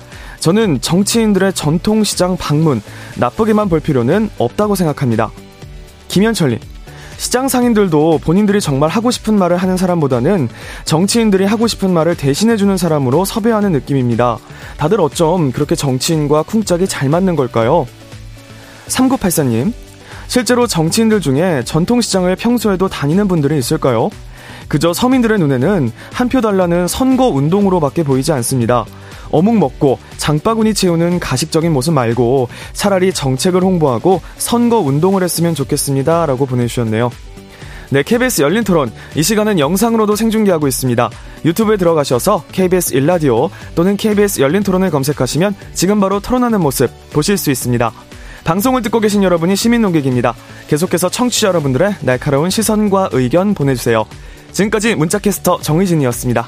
[0.42, 2.82] 저는 정치인들의 전통시장 방문
[3.18, 5.30] 나쁘게만 볼 필요는 없다고 생각합니다.
[6.08, 6.60] 김현철님.
[7.18, 10.50] 시장 상인들도 본인들이 정말 하고 싶은 말을 하는 사람보다는
[10.86, 14.39] 정치인들이 하고 싶은 말을 대신해주는 사람으로 섭외하는 느낌입니다.
[14.78, 17.86] 다들 어쩜 그렇게 정치인과 쿵짝이 잘 맞는 걸까요?
[18.88, 19.72] 3984님.
[20.28, 24.10] 실제로 정치인들 중에 전통시장을 평소에도 다니는 분들이 있을까요?
[24.68, 28.86] 그저 서민들의 눈에는 한 표 달라는 선거 운동으로밖에 보이지 않습니다.
[29.32, 36.26] 어묵 먹고 장바구니 채우는 가식적인 모습 말고 차라리 정책을 홍보하고 선거 운동을 했으면 좋겠습니다.
[36.26, 37.12] 라고 보내주셨네요.
[37.92, 38.90] 네, KBS 열린 토론.
[39.16, 41.10] 이 시간은 영상으로도 생중계하고 있습니다.
[41.44, 47.52] 유튜브에 들어가셔서 KBS 일라디오 또는 KBS 열린 토론을 검색하시면 지금 바로 토론하는 모습 보실 수
[47.52, 47.92] 있습니다.
[48.46, 50.34] 방송을 듣고 계신 여러분이 시민 농객입니다.
[50.68, 54.06] 계속해서 청취자 여러분들의 날카로운 시선과 의견 보내주세요.
[54.54, 56.48] 지금까지 문자캐스터 정의진이었습니다.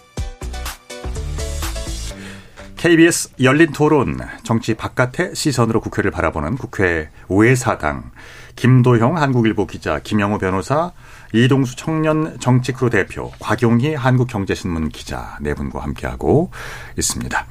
[2.81, 8.09] KBS 열린 토론 정치 바깥의 시선으로 국회를 바라보는 국회 외사당
[8.55, 10.91] 김도형 한국일보 기자 김영우 변호사
[11.31, 16.49] 이동수 청년 정치 크루 대표 곽용희 한국경제신문 기자 네 분과 함께하고
[16.97, 17.45] 있습니다.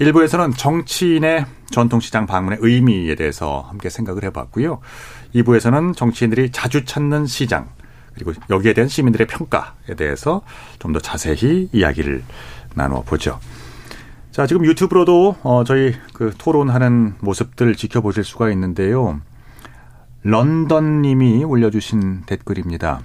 [0.00, 4.80] 일부에서는 정치인의 전통시장 방문의 의미에 대해서 함께 생각을 해봤고요.
[5.34, 7.70] 2부에서는 정치인들이 자주 찾는 시장
[8.12, 10.42] 그리고 여기에 대한 시민들의 평가에 대해서
[10.78, 12.22] 좀 더 자세히 이야기를
[12.74, 13.40] 나누어 보죠.
[14.38, 19.20] 자, 지금 유튜브로도 어, 저희 그 토론하는 모습들 지켜보실 수가 있는데요.
[20.22, 23.00] 런던 님이 올려주신 댓글입니다.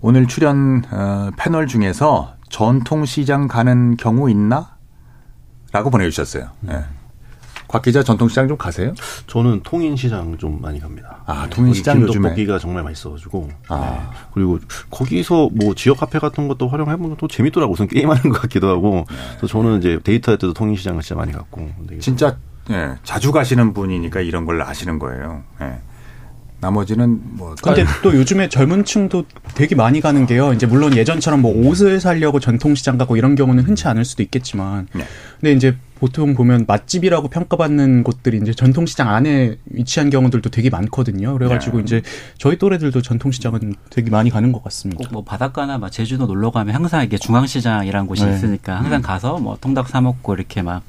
[0.00, 4.78] 오늘 출연 어, 패널 중에서 전통시장 가는 경우 있나?
[5.72, 6.48] 라고 보내주셨어요.
[6.60, 6.82] 네.
[7.70, 8.92] 곽 기자 전통시장 좀 가세요?
[9.28, 11.22] 저는 통인시장 좀 많이 갑니다.
[11.24, 13.48] 아, 통인시장 요즘에 떡볶이가 정말 맛있어가지고.
[13.68, 13.78] 아.
[13.78, 14.16] 네.
[14.34, 14.58] 그리고
[14.90, 17.72] 거기서 뭐 지역 카페 같은 것도 활용해보면 또 재밌더라고.
[17.72, 19.04] 우선 게임하는 것 같기도 하고.
[19.08, 19.16] 네.
[19.36, 21.70] 그래서 저는 이제 데이트할 때도 통인시장을 진짜 많이 갔고.
[22.00, 22.36] 진짜
[22.70, 25.44] 예, 자주 가시는 분이니까 이런 걸 아시는 거예요.
[25.60, 25.78] 예.
[26.60, 27.54] 나머지는 뭐.
[27.62, 30.52] 근데 또 요즘에 젊은 층도 되게 많이 가는 게요.
[30.52, 34.86] 이제 물론 예전처럼 뭐 옷을 사려고 전통시장 가고 이런 경우는 흔치 않을 수도 있겠지만.
[34.94, 35.04] 네.
[35.40, 41.34] 근데 이제 보통 보면 맛집이라고 평가받는 곳들이 이제 전통시장 안에 위치한 경우들도 되게 많거든요.
[41.34, 41.82] 그래가지고 네.
[41.82, 42.02] 이제
[42.38, 45.08] 저희 또래들도 전통시장은 되게 많이 가는 것 같습니다.
[45.08, 48.34] 꼭뭐 바닷가나 막 제주도 놀러 가면 항상 이게 중앙시장이라는 곳이 네.
[48.34, 49.02] 있으니까 항상 음.
[49.02, 50.82] 가서 뭐 통닭 사 먹고 이렇게 막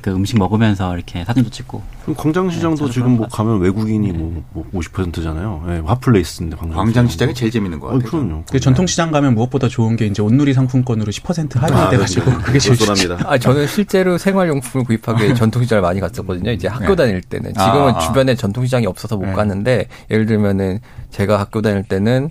[0.00, 1.82] 그 음식 먹으면서 이렇게 사진도 찍고.
[2.16, 5.64] 광장시장도 네, 지금 뭐 가면 외국인이 뭐, 뭐 50%잖아요.
[5.66, 7.30] 네, 핫플레이스인데 광장시장.
[7.30, 7.98] 이 제일 재밌는 거 같아요.
[7.98, 8.44] 어, 그럼요.
[8.50, 12.76] 그 전통시장 가면 무엇보다 좋은 게 이제 온누리 상품권으로 10% 할인이 돼가지고 아, 그게 제일
[12.76, 13.18] 좋습니다.
[13.28, 16.50] 아 저는 실제로 생활용품을 구입하기 위해 전통시장을 많이 갔었거든요.
[16.52, 17.04] 이제 학교 네.
[17.04, 19.32] 다닐 때는 지금은 아, 주변에 전통시장이 없어서 못 네.
[19.32, 20.80] 갔는데 예를 들면은
[21.10, 22.30] 제가 학교 다닐 때는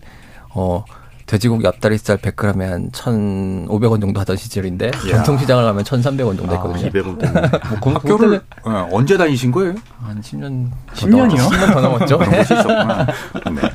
[0.53, 0.83] 어.
[1.27, 4.91] 돼지고기 앞다리살 100g에 한 1,500원 정도 하던 시절인데 야.
[5.17, 6.87] 전통시장을 가면 1,300원 정도 했거든요.
[6.87, 8.31] 아, 200원 뭐 학교를
[8.65, 9.75] 네, 언제 다니신 거예요?
[9.99, 11.37] 한 10년 10년이요?
[11.37, 12.17] 10년 더 넘었죠.
[13.53, 13.71] 네.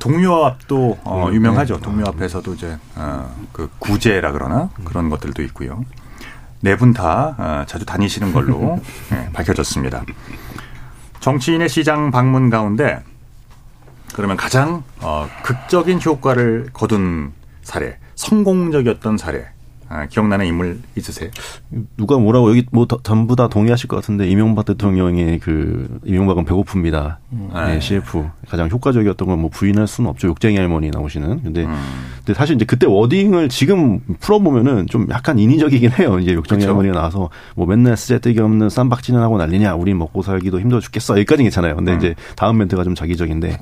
[0.00, 1.74] 동묘 앞도 어, 음, 유명하죠.
[1.76, 1.80] 네.
[1.82, 5.84] 동묘 앞에서도 이제 어, 그 구제라 그러나 그런 것들도 있고요.
[6.62, 8.80] 네 분 다 어, 자주 다니시는 걸로
[9.12, 10.04] 네, 밝혀졌습니다.
[11.20, 13.02] 정치인의 시장 방문 가운데
[14.14, 17.32] 그러면 가장 어, 극적인 효과를 거둔
[17.62, 19.44] 사례, 성공적이었던 사례,
[19.88, 21.30] 아, 기억나는 인물 있으세요?
[21.96, 27.16] 누가 뭐라고 여기 뭐 전부 다 동의하실 것 같은데 이명박 대통령의 그 이명박은 배고픕니다.
[27.32, 27.50] 음.
[27.52, 27.80] 네, 네.
[27.80, 30.28] CF 가장 효과적이었던 건 뭐 부인할 수는 없죠.
[30.28, 31.42] 욕쟁이 할머니 나오시는.
[31.42, 31.76] 근데, 음.
[32.18, 36.20] 근데 사실 이제 그때 워딩을 지금 풀어보면은 좀 약간 인위적이긴 해요.
[36.20, 36.68] 이제 욕쟁이 그렇죠.
[36.68, 39.74] 할머니가 나와서 뭐 맨날 쓰잘데기 없는 쌈박지는 하고 난리냐.
[39.74, 41.14] 우리 먹고 살기도 힘들어 죽겠어.
[41.14, 41.74] 여기까지 괜찮아요.
[41.74, 41.98] 근데 음.
[41.98, 43.58] 이제 다음 멘트가 좀 자기적인데.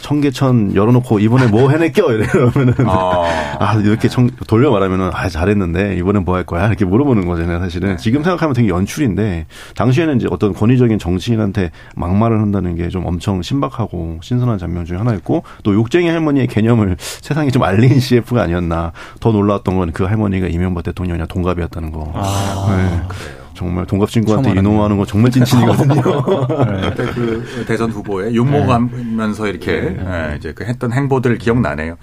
[0.00, 6.24] 청계천 열어놓고 이번에 뭐 해낼게요 이러면은 아, 아 이렇게 청, 돌려 말하면은 아 잘했는데 이번엔
[6.24, 7.96] 뭐 할 거야 이렇게 물어보는 거잖아요 사실은 네.
[7.96, 9.46] 지금 생각하면 되게 연출인데
[9.76, 15.42] 당시에는 이제 어떤 권위적인 정치인한테 막말을 한다는 게 좀 엄청 신박하고 신선한 장면 중에 하나였고
[15.62, 20.84] 또 욕쟁이 할머니의 개념을 세상에 좀 알린 CF가 아니었나 더 놀라웠던 건 그 할머니가 이명박
[20.84, 22.12] 대통령이랑 동갑이었다는 거.
[22.14, 23.00] 아, 네.
[23.08, 23.47] 그래요.
[23.58, 25.94] 정말 동갑 친구한테 이놈하는 거 정말 찐친이거든요.
[26.80, 26.90] 네.
[26.90, 29.90] 그때 그 대선 후보에 윤모가면서 이렇게 네.
[29.90, 31.96] 네, 이제 그 했던 행보들 기억나네요.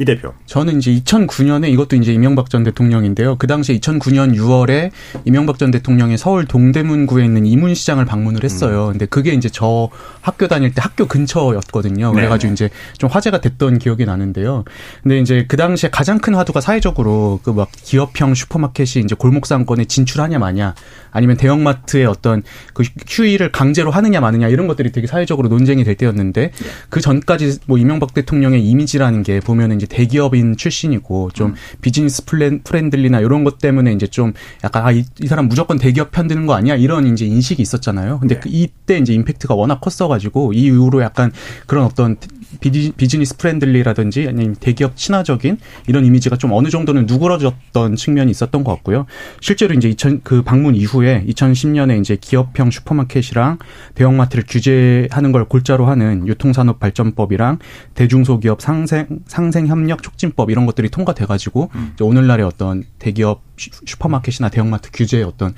[0.00, 0.32] 이 대표.
[0.46, 3.36] 저는 이제 2009년에 이것도 이제 이명박 전 대통령인데요.
[3.36, 4.90] 그 당시에 2009년 6월에
[5.26, 8.86] 이명박 전 대통령이 서울 동대문구에 있는 이문시장을 방문을 했어요.
[8.86, 8.92] 음.
[8.92, 9.90] 근데 그게 이제 저
[10.22, 12.12] 학교 다닐 때 학교 근처였거든요.
[12.12, 12.52] 그래가지고 네.
[12.54, 14.64] 이제 좀 화제가 됐던 기억이 나는데요.
[15.02, 20.38] 근데 이제 그 당시에 가장 큰 화두가 사회적으로 그 막 기업형 슈퍼마켓이 이제 골목상권에 진출하냐
[20.38, 20.74] 마냐
[21.10, 22.42] 아니면 대형마트의 어떤
[22.72, 26.52] 그 휴일을 강제로 하느냐 마느냐 이런 것들이 되게 사회적으로 논쟁이 될 때였는데
[26.88, 33.20] 그 전까지 뭐 이명박 대통령의 이미지라는 게 보면은 이제 대기업인 출신이고 좀 business plan friendly나
[33.20, 34.32] 이런 것 때문에 이제 좀
[34.64, 36.76] 약간 아이 사람 무조건 대기업 편 드는 거 아니야?
[36.76, 38.20] 이런 이제 인식이 있었잖아요.
[38.20, 41.32] 근데 그 이때 이제 임팩트가 워낙 컸어가지고 이 이후로 약간
[41.66, 42.16] 그런 어떤
[42.58, 48.74] busi-, business friendly라든지 아니면 대기업 친화적인 이런 이미지가 좀 어느 정도는 누그러졌던 측면이 있었던 것
[48.74, 49.06] 같고요.
[49.40, 53.58] 실제로 이제 2000, 그 방문 이후에 2010년에 이제 기업형 슈퍼마켓이랑
[53.94, 57.58] 대형마트를 규제하는 걸 골자로 하는 유통산업 발전법이랑
[57.94, 65.24] 대중소기업 상생, 상생협력 촉진법 이런 것들이 통과돼가지고 이제 오늘날의 어떤 대기업 슈- 슈퍼마켓이나 대형마트 규제의
[65.24, 65.54] 어떤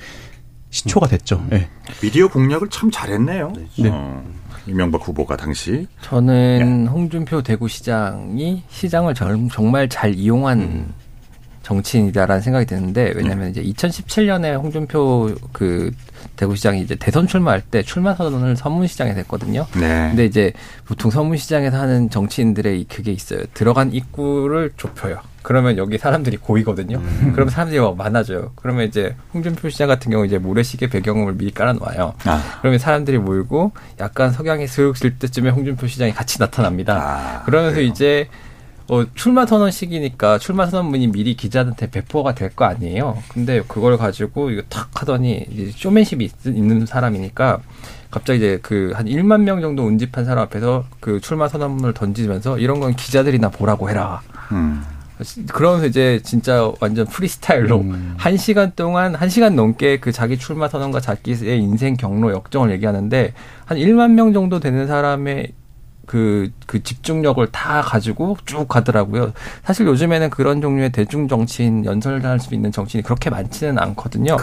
[0.69, 1.45] 시초가 됐죠.
[1.51, 1.69] 예.
[2.01, 3.53] 미디어 공략을 참 잘했네요.
[3.77, 3.89] 네.
[3.91, 4.23] 어,
[4.67, 5.87] 이명박 후보가 당시.
[6.01, 10.93] 저는 홍준표 대구시장이 시장을 정- 정말 잘 이용한
[11.63, 15.91] 정치인이다라는 생각이 드는데 왜냐하면 이제 2017년에 홍준표 그
[16.35, 19.65] 대구시장이 이제 대선 출마할 때 출마 선언을 서문시장에 냈거든요.
[19.73, 20.09] 네.
[20.09, 20.53] 근데 이제
[20.85, 23.43] 보통 서문시장에서 하는 정치인들의 이 그게 있어요.
[23.53, 25.19] 들어간 입구를 좁혀요.
[25.41, 27.01] 그러면 여기 사람들이 고이거든요.
[27.33, 28.53] 그러면 사람들이 막 많아져요.
[28.55, 32.13] 그러면 이제 홍준표 시장 같은 경우 이제 모래시계 배경음을 미리 깔아놓아요.
[32.25, 32.57] 아.
[32.61, 37.43] 그러면 사람들이 모이고 약간 석양이 슥질 때쯤에 홍준표 시장이 같이 나타납니다.
[37.45, 38.29] 그러면서 이제
[38.89, 43.17] 어, 출마 선언 시기니까 출마 선언문이 미리 기자한테 배포가 될 거 아니에요.
[43.29, 47.59] 근데 그걸 가지고 이거 탁 하더니 이제 쇼맨십이 있, 있는 사람이니까
[48.11, 52.79] 갑자기 이제 그 한 1만 명 정도 운집한 사람 앞에서 그 출마 선언문을 던지면서 이런
[52.79, 54.21] 건 기자들이나 보라고 해라.
[54.51, 54.83] 음.
[55.47, 57.85] 그러면서 이제 진짜 완전 프리스타일로
[58.17, 63.33] 한 시간 동안 한 시간 넘게 그 자기 출마 선언과 자기의 인생 경로 역정을 얘기하는데
[63.65, 65.53] 한 1만 명 정도 되는 사람의
[66.05, 69.33] 그, 그 집중력을 다 가지고 쭉 가더라고요.
[69.63, 74.37] 사실 요즘에는 그런 종류의 대중 정치인, 연설할 수 있는 정치인이 그렇게 많지는 않거든요.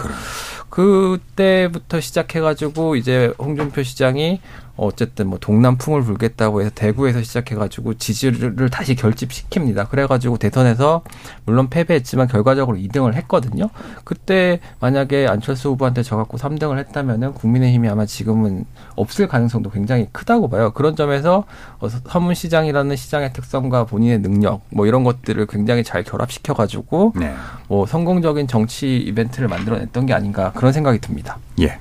[0.69, 4.41] 그때부터 시작해가지고 이제 홍준표 시장이
[4.77, 9.89] 어쨌든 뭐 동남풍을 불겠다고 해서 대구에서 시작해가지고 지지를 다시 결집시킵니다.
[9.89, 11.01] 그래가지고 대선에서
[11.45, 13.69] 물론 패배했지만 결과적으로 2등을 했거든요.
[14.03, 18.65] 그때 만약에 안철수 후보한테 져갖고 3등을 했다면은 국민의힘이 아마 지금은
[18.95, 20.71] 없을 가능성도 굉장히 크다고 봐요.
[20.71, 21.45] 그런 점에서
[21.79, 27.33] 어, 서문시장이라는 시장의 특성과 본인의 능력 뭐 이런 것들을 굉장히 잘 결합시켜가지고 네.
[27.67, 31.37] 뭐 성공적인 정치 이벤트를 만들어냈던 게 아닌가 그런 생각이 듭니다.
[31.59, 31.77] 예.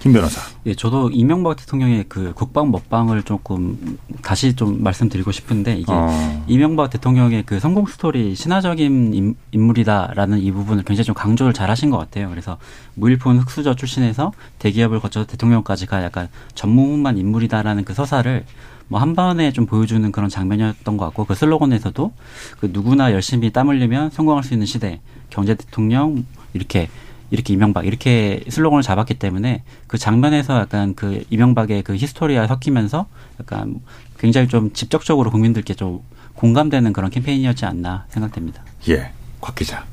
[0.00, 0.40] 김 변호사.
[0.64, 6.44] 예, 저도 이명박 대통령의 그 국밥 먹방을 조금 다시 좀 말씀드리고 싶은데 이게 어.
[6.46, 11.90] 이명박 대통령의 그 성공 스토리 신화적인 인- 인물이다라는 이 부분을 굉장히 좀 강조를 잘 하신
[11.90, 12.30] 것 같아요.
[12.30, 12.56] 그래서
[12.94, 18.44] 무일푼 흙수저 출신에서 대기업을 거쳐서 대통령까지 가 약간 전무후무한 인물이다라는 그 서사를
[18.88, 22.12] 뭐 한 번에 좀 보여주는 그런 장면이었던 것 같고 그 슬로건에서도
[22.58, 26.24] 그 누구나 열심히 땀 흘리면 성공할 수 있는 시대 경제 대통령
[26.54, 26.88] 이렇게
[27.30, 33.06] 이렇게 이명박 이렇게 슬로건을 잡았기 때문에 그 장면에서 약간 그 이명박의 그 히스토리와 섞이면서
[33.40, 33.80] 약간
[34.18, 36.00] 굉장히 좀 직접적으로 국민들께 좀
[36.34, 38.62] 공감되는 그런 캠페인이었지 않나 생각됩니다.
[38.88, 39.12] 예.
[39.40, 39.84] 곽 기자.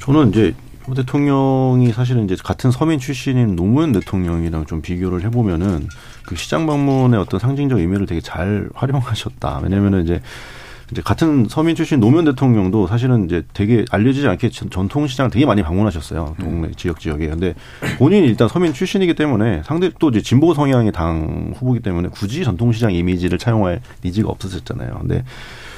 [0.00, 5.88] 저는 이제 현 대통령이 사실은 이제 같은 서민 출신인 노무현 대통령이랑 좀 비교를 해보면은
[6.26, 9.60] 그 시장 방문의 어떤 상징적 의미를 되게 잘 활용하셨다.
[9.62, 10.20] 왜냐면은 이제
[10.90, 15.62] 이제 같은 서민 출신 노무현 대통령도 사실은 이제 되게 알려지지 않게 전- 전통시장을 되게 많이
[15.62, 16.36] 방문하셨어요.
[16.40, 17.26] 동네 지역 지역에.
[17.28, 17.54] 근데
[17.98, 22.92] 본인이 일단 서민 출신이기 때문에 상대 또 이제 진보 성향의 당 후보기 때문에 굳이 전통시장
[22.92, 24.96] 이미지를 차용할 니즈가 없었었잖아요.
[25.00, 25.24] 근데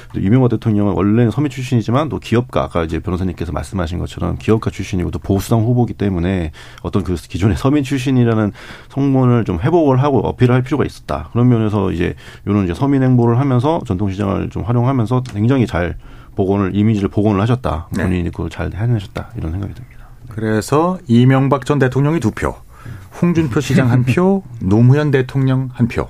[0.15, 5.19] 이명박 대통령은 원래는 서민 출신이지만 또 기업가 아까 이제 변호사님께서 말씀하신 것처럼 기업가 출신이고 또
[5.19, 6.51] 보수당 후보기 때문에
[6.81, 8.51] 어떤 그 기존의 서민 출신이라는
[8.89, 11.29] 성문을 좀 회복을 하고 어필을 할 필요가 있었다.
[11.31, 15.95] 그런 면에서 이제 이런 이제 서민 행보를 하면서 전통시장을 좀 활용하면서 굉장히 잘
[16.35, 17.87] 복원을 이미지를 복원을 하셨다.
[17.91, 18.03] 네.
[18.03, 20.07] 본인이 그걸 잘 해내셨다 이런 생각이 듭니다.
[20.29, 22.55] 그래서 이명박 전 대통령이 두 표,
[23.21, 26.07] 홍준표 시장 한 표, 노무현 대통령 한 표.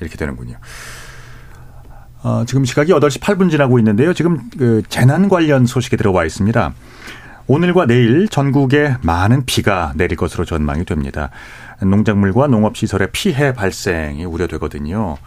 [0.00, 0.56] 이렇게 되는군요.
[2.26, 4.12] 어, 지금 시각이 8시 8분 지나고 있는데요.
[4.12, 6.74] 지금 그 재난 관련 소식이 들어와 있습니다.
[7.46, 11.30] 오늘과 내일 전국에 많은 비가 내릴 것으로 전망이 됩니다.
[11.80, 15.18] 농작물과 농업시설의 피해 발생이 우려되거든요.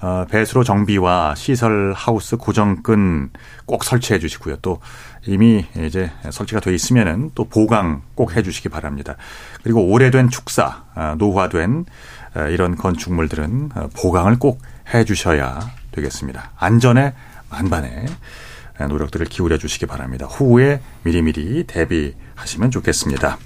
[0.00, 3.28] 어, 배수로 정비와 시설 하우스 고정끈
[3.66, 4.56] 꼭 설치해 주시고요.
[4.62, 4.80] 또
[5.26, 9.16] 이미 이제 설치가 돼 있으면은 또 보강 꼭 해 주시기 바랍니다.
[9.62, 11.84] 그리고 오래된 축사, 아, 노화된
[12.32, 14.62] 아, 이런 건축물들은 어, 보강을 꼭
[14.94, 15.60] 해 주셔야
[15.98, 16.52] 되겠습니다.
[16.56, 17.14] 안전에
[17.50, 18.06] 만반의
[18.88, 20.26] 노력들을 기울여 주시기 바랍니다.
[20.26, 23.38] 후에 미리미리 대비하시면 좋겠습니다.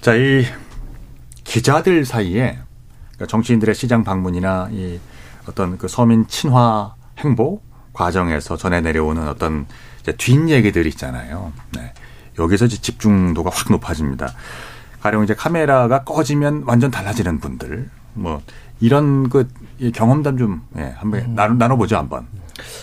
[0.00, 0.44] 자, 이
[1.44, 2.58] 기자들 사이에
[3.12, 4.98] 그러니까 정치인들의 시장 방문이나 이
[5.48, 9.66] 어떤 그 서민 친화 행보 과정에서 전해 내려오는 어떤
[10.18, 11.52] 뒷 얘기들 있잖아요.
[11.72, 11.92] 네.
[12.38, 14.34] 여기서 이제 집중도가 확 높아집니다.
[15.00, 18.42] 가령 이제 카메라가 꺼지면 완전 달라지는 분들, 뭐
[18.80, 19.48] 이런 그
[19.94, 21.34] 경험담 좀 예, 한번 음.
[21.34, 22.26] 나눠 나눠보죠 한번.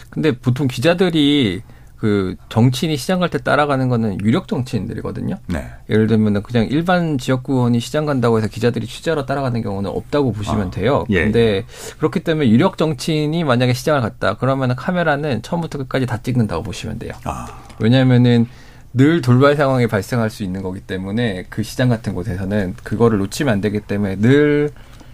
[0.10, 1.62] 근데 보통 기자들이
[1.98, 5.38] 그 정치인이 시장 갈 때 따라가는 거는 유력 정치인들이거든요.
[5.48, 5.70] 네.
[5.88, 10.68] 예를 들면 그냥 일반 지역구 의원이 시장 간다고 해서 기자들이 취재하러 따라가는 경우는 없다고 보시면
[10.68, 11.06] 아, 돼요.
[11.12, 11.24] 예.
[11.24, 11.64] 근데
[12.00, 17.12] 그렇기 때문에 유력 정치인이 만약에 시장을 갔다 그러면 카메라는 처음부터 끝까지 다 찍는다고 보시면 돼요.
[17.24, 17.48] 아.
[17.80, 18.48] 왜냐하면은
[18.94, 23.62] 늘 돌발 상황이 발생할 수 있는 거기 때문에 그 시장 같은 곳에서는 그거를 놓치면 안
[23.62, 24.72] 되기 때문에 늘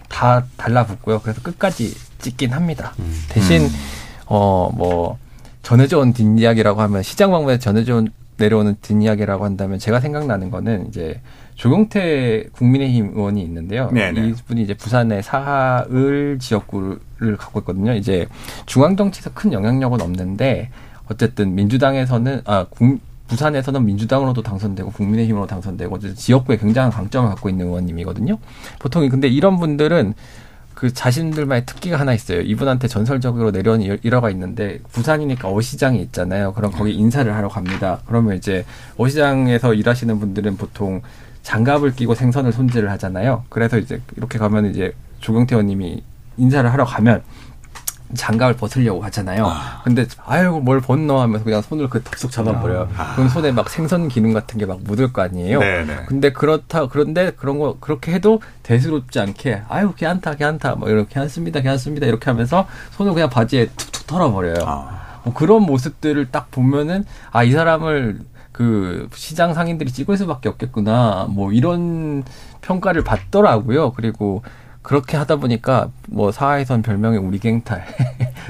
[0.08, 1.20] 다 달라붙고요.
[1.20, 2.94] 그래서 끝까지 찍긴 합니다.
[2.98, 3.12] 음.
[3.28, 3.70] 대신 음.
[4.26, 5.18] 어뭐
[5.62, 11.20] 전해져 온 뒷이야기라고 하면 시장 방문에 전해져 온 내려오는 뒷이야기라고 한다면 제가 생각나는 거는 이제
[11.56, 13.90] 조경태 국민의힘 의원이 있는데요.
[13.90, 14.28] 네네.
[14.28, 17.94] 이분이 이제 부산의 사흘 지역구를 갖고 있거든요.
[17.94, 18.28] 이제
[18.66, 20.70] 중앙 정치에서 큰 영향력은 없는데
[21.10, 28.38] 어쨌든 민주당에서는 아 국, 부산에서는 민주당으로도 당선되고 국민의힘으로 당선되고 지역구에 굉장한 강점을 갖고 있는 의원님이거든요.
[28.78, 30.14] 보통 근데 이런 분들은
[30.74, 32.40] 그 자신들만의 특기가 하나 있어요.
[32.40, 36.52] 이분한테 전설적으로 내려온 일화가 있는데 부산이니까 어시장이 있잖아요.
[36.52, 38.00] 그럼 거기 인사를 하러 갑니다.
[38.06, 38.64] 그러면 이제
[38.96, 41.02] 어시장에서 일하시는 분들은 보통
[41.42, 43.44] 장갑을 끼고 생선을 손질을 하잖아요.
[43.48, 46.02] 그래서 이제 이렇게 가면 이제 조경태 의원님이
[46.36, 47.22] 인사를 하러 가면
[48.14, 49.46] 장갑을 벗으려고 하잖아요.
[49.46, 49.82] 아.
[49.84, 52.88] 근데 아유 뭘 벗노 하면서 그냥 손을 그 툭툭 잡아버려요.
[52.96, 53.14] 아.
[53.14, 55.60] 그럼 손에 막 생선 기능 같은 게 막 묻을 거 아니에요.
[55.60, 56.04] 네네.
[56.06, 61.60] 근데 그렇다 그런데 그런 거 그렇게 해도 대수롭지 않게 아유 괜찮다 괜찮다 뭐 이렇게 괜찮습니다
[61.60, 64.64] 괜찮습니다 이렇게 하면서 손을 그냥 바지에 툭툭 털어버려요.
[64.66, 65.20] 아.
[65.24, 68.20] 뭐 그런 모습들을 딱 보면은 아 이 사람을
[68.52, 72.24] 그 시장 상인들이 찍을 수밖에 없겠구나 뭐 이런
[72.60, 73.92] 평가를 받더라고요.
[73.92, 74.42] 그리고
[74.88, 77.84] 그렇게 하다 보니까 뭐 사하에선 별명이 우리 갱탈,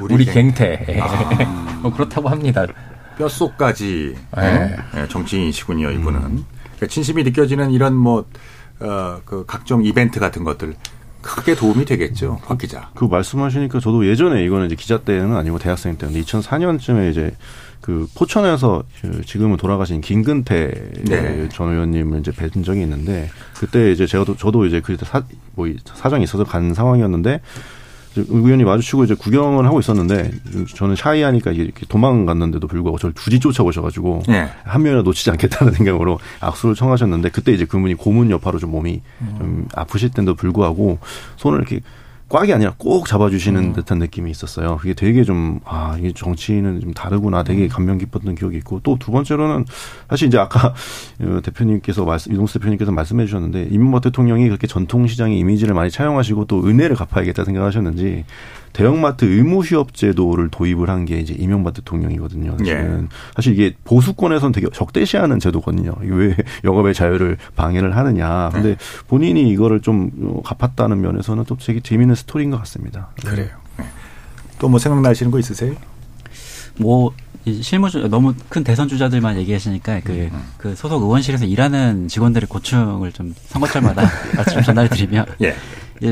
[0.01, 1.79] 우리, 우리 갱태, 아.
[1.83, 2.65] 뭐 그렇다고 합니다.
[3.19, 4.77] 뼛속까지 네.
[4.95, 6.21] 네, 정치인이시군요 이분은.
[6.21, 6.45] 음.
[6.63, 8.25] 그러니까 진심이 느껴지는 이런 뭐
[8.79, 10.77] 어, 그 각종 이벤트 같은 것들
[11.23, 12.91] 크게 도움이 되겠죠, 박 기자.
[12.95, 17.35] 그 말씀하시니까 저도 예전에 이거는 이제 기자 때는 아니고 대학생 때인데 2004년쯤에 이제
[17.81, 20.73] 그 포천에서 그 지금은 돌아가신 김근태
[21.05, 21.49] 네.
[21.51, 25.23] 전 의원님을 이제 뵌 적이 있는데 그때 이제 제가 저도 이제 그때 사,
[25.55, 27.41] 뭐 사정이 있어서 간 상황이었는데
[28.17, 30.31] 의원이 마주치고 이제 구경을 하고 있었는데
[30.75, 34.49] 저는 샤이하니까 이렇게 도망갔는데도 불구하고 저를 굳이 쫓아오셔가지고 네.
[34.65, 39.35] 한 명이라 놓치지 않겠다는 생각으로 악수를 청하셨는데 그때 이제 그분이 고문 여파로 좀 몸이 음.
[39.39, 40.99] 좀 아프실 때도 불구하고
[41.37, 41.81] 손을 이렇게
[42.29, 43.73] 꽉이 아니라 꼭 잡아주시는 음.
[43.73, 44.77] 듯한 느낌이 있었어요.
[44.77, 47.43] 그게 되게 좀, 아, 이게 정치는 좀 다르구나.
[47.43, 47.69] 되게 음.
[47.69, 49.65] 감명 깊었던 기억이 있고, 또 두 번째로는
[50.11, 50.75] 사실 이제 아까
[51.43, 56.97] 대표님께서 말씀, 이동수 대표님께서 말씀해 주셨는데, 이명박 대통령이 그렇게 전통시장의 이미지를 많이 차용하시고 또 은혜를
[56.97, 58.25] 갚아야겠다 생각하셨는지,
[58.75, 62.57] 대형마트 의무 휴업 제도를 도입을 한 게 이제 이명박 대통령이거든요.
[62.67, 62.87] 예.
[63.35, 65.95] 사실 이게 보수권에서는 되게 적대시하는 제도거든요.
[66.03, 68.51] 왜 영업의 자유를 방해를 하느냐.
[68.53, 68.77] 근데 네.
[69.07, 70.11] 본인이 이거를 좀
[70.45, 73.09] 갚았다는 면에서는 또 되게 재미있는 스토리인 것 같습니다.
[73.25, 73.49] 그래요.
[73.79, 73.87] 네.
[74.59, 75.75] 또뭐 생각나시는 거 있으세요?
[76.77, 77.13] 뭐
[77.63, 80.43] 실무주 너무 큰 대선 주자들만 얘기하시니까 그, 음.
[80.59, 84.03] 그 소속 의원실에서 일하는 직원들의 고충을 좀 선거철마다
[84.37, 85.55] 말씀 전달드리면 예.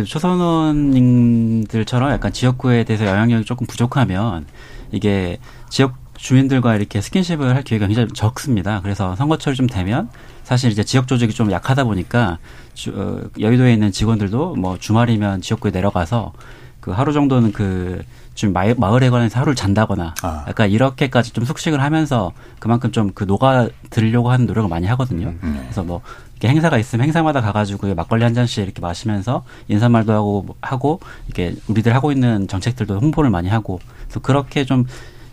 [0.05, 4.47] 초선원님들처럼 약간 지역구에 대해서 영향력이 조금 부족하면
[4.93, 5.39] 이게
[5.69, 8.81] 지역 주민들과 이렇게 스킨십을 할 기회가 굉장히 적습니다.
[8.83, 10.09] 그래서 선거철 좀 되면
[10.47, 12.39] 사실 이제 지역 조직이 좀 약하다 보니까
[12.75, 16.33] 주, 어, 여의도에 있는 직원들도 뭐 주말이면 지역구에 내려가서
[16.81, 18.03] 그 하루 정도는 그
[18.37, 20.45] 좀 마을에 관해서 하루를 잔다거나 아.
[20.47, 25.29] 약간 이렇게까지 좀 숙식을 하면서 그만큼 좀 그 녹아 들려고 하는 노력을 많이 하거든요.
[25.29, 25.61] 음, 네.
[25.63, 31.01] 그래서 뭐 이렇게 행사가 있으면 행사마다 가가지고 막걸리 한 잔씩 이렇게 마시면서 인사말도 하고 하고
[31.27, 34.85] 이렇게 우리들 하고 있는 정책들도 홍보를 많이 하고 그래서 그렇게 좀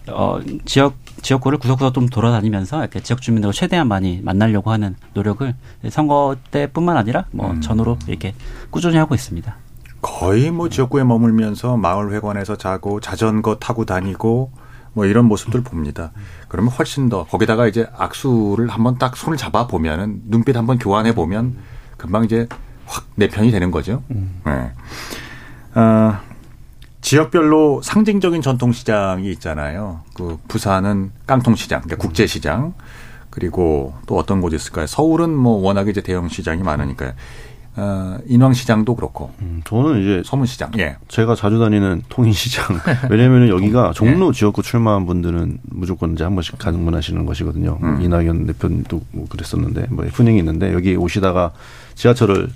[0.07, 5.53] 어, 지역 지역구를 구석구석 좀 돌아다니면서 이렇게 지역 주민들과 최대한 많이 만나려고 하는 노력을
[5.89, 7.61] 선거 때뿐만 아니라 뭐 음.
[7.61, 8.35] 전후로 이렇게
[8.69, 9.55] 꾸준히 하고 있습니다.
[10.01, 14.51] 거의 뭐 지역구에 머물면서 마을 회관에서 자고 자전거 타고 다니고
[14.93, 16.11] 뭐 이런 모습들 봅니다.
[16.49, 21.55] 그러면 훨씬 더 거기다가 이제 악수를 한번 딱 손을 잡아 보면은 눈빛 한번 교환해 보면
[21.97, 22.47] 금방 이제
[22.85, 24.03] 확 내 편이 되는 거죠.
[24.11, 24.41] 음.
[24.45, 24.71] 네.
[25.75, 26.19] 어,
[27.03, 29.99] 지역별로 상징적인 전통시장이 있잖아요.
[30.15, 32.73] 그 부산은 깡통시장, 그러니까 국제시장.
[33.29, 34.87] 그리고 또 어떤 곳이 있을까요?
[34.87, 37.13] 서울은 뭐 워낙에 이제 대형 시장이 많으니까요.
[37.75, 39.31] 어, 인왕시장도 그렇고.
[39.41, 40.71] 음, 저는 이제 서문시장.
[40.77, 40.97] 예.
[41.07, 42.79] 제가 자주 다니는 통인시장.
[43.09, 47.79] 왜냐면은 여기가 종로 지역구 출마한 분들은 무조건 이제 한 번씩 방문하시는 것이거든요.
[47.81, 48.01] 음.
[48.01, 51.51] 이낙연 대표님도 뭐 그랬었는데 뭐 훈행이 있는데 여기 오시다가
[51.95, 52.49] 지하철을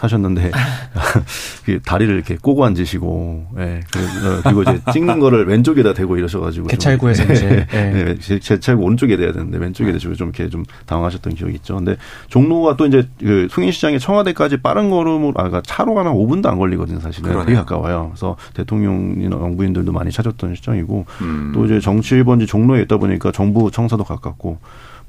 [0.00, 0.50] 타셨는데
[1.64, 6.70] 그 다리를 이렇게 꼬고 앉으시고 예 그- 그리고 이제 찍는 거를 왼쪽에다 대고 이러셔가지고 좀-
[6.70, 7.90] 개찰구에서 이제, 예.
[7.90, 11.76] 네, 제, 제 차고 오른쪽에 대야 되는데 왼쪽에 대시고 좀 이렇게 좀 당황하셨던 기억이 있죠.
[11.76, 11.96] 근데
[12.28, 17.00] 종로가 또 이제 그 송인시장에 청와대까지 빠른 걸음으로 아 그러니까 차로 가면 5분도 안 걸리거든요.
[17.00, 17.46] 사실은 그러네요.
[17.46, 18.08] 되게 가까워요.
[18.12, 21.52] 그래서 대통령이나 영부인들도 많이 찾았던 시장이고 음.
[21.54, 24.58] 또 이제 정치 1번지 종로에 있다 보니까 정부 청사도 가깝고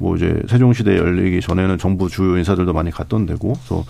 [0.02, 3.86] 뭐 이제 세종시대 열리기 전에는 정부 주요 인사들도 많이 갔던 데고 그래서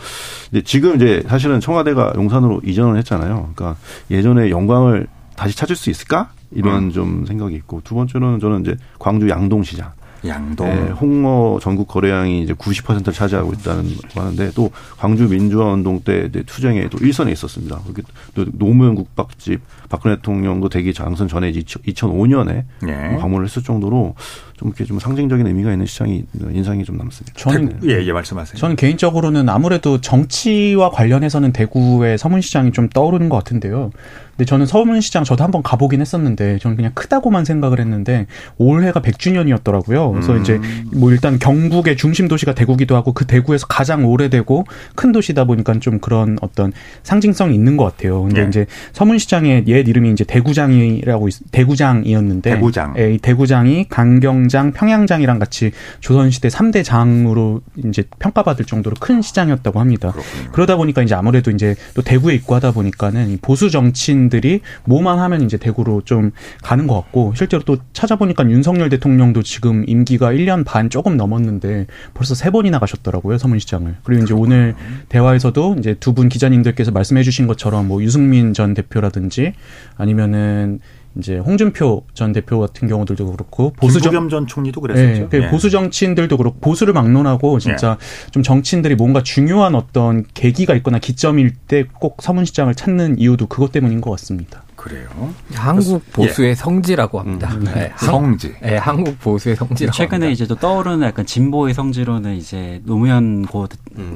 [0.51, 3.51] 이제 지금 이제 사실은 청와대가 용산으로 이전을 했잖아요.
[3.55, 3.79] 그러니까
[4.11, 5.07] 예전의 영광을
[5.37, 6.29] 다시 찾을 수 있을까?
[6.51, 6.91] 이런 음.
[6.91, 9.93] 좀 생각이 있고 두 번째로는 저는 이제 광주 양동시장.
[10.27, 10.67] 양동.
[10.67, 16.27] 네, 홍어 전국 거래량이 이제 90%를 차지하고 있다는 거 하는데 또 광주 민주화 운동 때
[16.29, 17.79] 이제 투쟁에 또 일선에 있었습니다.
[17.83, 18.03] 그렇게
[18.35, 23.17] 또 노무현 국밥집 박근혜 대통령도 되기 장선 전에 이제 2005년에 예.
[23.17, 24.15] 방문을 했을 정도로
[24.61, 27.33] 좀 이렇게 좀 상징적인 의미가 있는 시장이 인상이 좀 남습니다.
[27.35, 28.57] 저는 예, 예, 말씀하세요.
[28.57, 33.89] 저는 개인적으로는 아무래도 정치와 관련해서는 대구의 서문시장이 좀 떠오르는 것 같은데요.
[34.31, 40.11] 근데 저는 서문시장 저도 한번 가보긴 했었는데 저는 그냥 크다고만 생각을 했는데 올해가 100주년이었더라고요.
[40.11, 40.41] 그래서 음.
[40.41, 40.59] 이제
[40.93, 45.99] 뭐 일단 경북의 중심 도시가 대구기도 하고 그 대구에서 가장 오래되고 큰 도시다 보니까 좀
[45.99, 46.71] 그런 어떤
[47.03, 48.23] 상징성이 있는 것 같아요.
[48.23, 48.47] 근데 예.
[48.47, 52.93] 이제 서문시장의 옛 이름이 이제 대구장이라고 있- 대구장이었는데 대구장.
[52.97, 55.71] 예, 이 대구장이 강경 장, 평양장이랑 같이
[56.01, 60.13] 조선시대 3대 장으로 이제 평가받을 정도로 큰 시장이었다고 합니다.
[60.51, 65.41] 그러다 보니까 이제 아무래도 이제 또 대구에 있고 하다 보니까는 이 보수 정치인들이 뭐만 하면
[65.41, 66.31] 이제 대구로 좀
[66.61, 72.35] 가는 것 같고 실제로 또 찾아보니까 윤석열 대통령도 지금 임기가 1년 반 조금 넘었는데 벌써
[72.35, 73.95] 세 번이나 가셨더라고요, 서문시장을.
[74.03, 74.75] 그리고 이제 오늘
[75.09, 79.53] 대화에서도 이제 두 분 기자님들께서 말씀해 주신 것처럼 뭐 유승민 전 대표라든지
[79.95, 80.81] 아니면은
[81.17, 85.21] 이제 홍준표 전 대표 같은 경우들도 그렇고 보수 정 김부겸 전 총리도 그랬었죠.
[85.23, 85.49] 네, 그 예.
[85.49, 87.97] 보수 정치인들도 그렇고 보수를 막론하고 진짜
[88.31, 94.01] 좀 정치인들이 뭔가 중요한 어떤 계기가 있거나 기점일 때 꼭 서문시장을 찾는 이유도 그것 때문인
[94.01, 94.63] 것 같습니다.
[94.81, 95.07] 그래요.
[95.53, 97.55] 한국 보수의 성지라고 합니다.
[97.59, 98.55] 네, 한- 성지.
[98.63, 100.31] 네, 한국 보수의 성지라고 최근에 합니다.
[100.31, 103.67] 이제 또 떠오르는 약간 진보의 성지로는 이제 노무현 고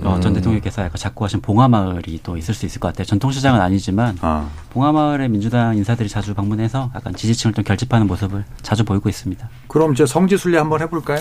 [0.03, 3.05] 어, 전 대통령께서 약간 자꾸 하신 봉화마을이 또 있을 수 있을 것 같아요.
[3.05, 4.49] 전통시장은 아니지만 아.
[4.71, 9.47] 봉화마을에 민주당 인사들이 자주 방문해서 약간 지지층을 좀 결집하는 모습을 자주 보이고 있습니다.
[9.67, 11.19] 그럼 이제 성지 순례 한번 해볼까요?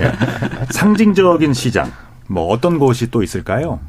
[0.00, 0.12] 예.
[0.72, 1.92] 상징적인 시장.
[2.26, 3.80] 뭐 어떤 곳이 또 있을까요?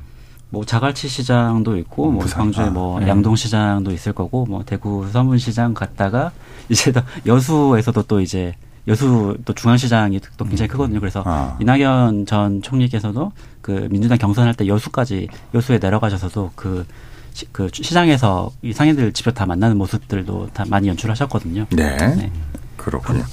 [0.50, 2.40] 뭐 자갈치 시장도 있고 뭐 부산.
[2.40, 3.08] 광주에 아, 뭐 네.
[3.08, 6.32] 양동 시장도 있을 거고 뭐 대구 서문 시장 갔다가
[6.70, 8.54] 이제 또 여수에서도 또 이제
[8.88, 11.00] 여수 또 중앙시장이 또 굉장히 크거든요.
[11.00, 11.58] 그래서 아.
[11.60, 16.86] 이낙연 전 총리께서도 그 민주당 경선할 때 여수까지 여수에 내려가셔서도 그,
[17.34, 21.66] 시, 그 시장에서 이 상인들 직접 다 만나는 모습들도 다 많이 연출하셨거든요.
[21.72, 22.32] 네.
[22.78, 23.26] 그렇군요.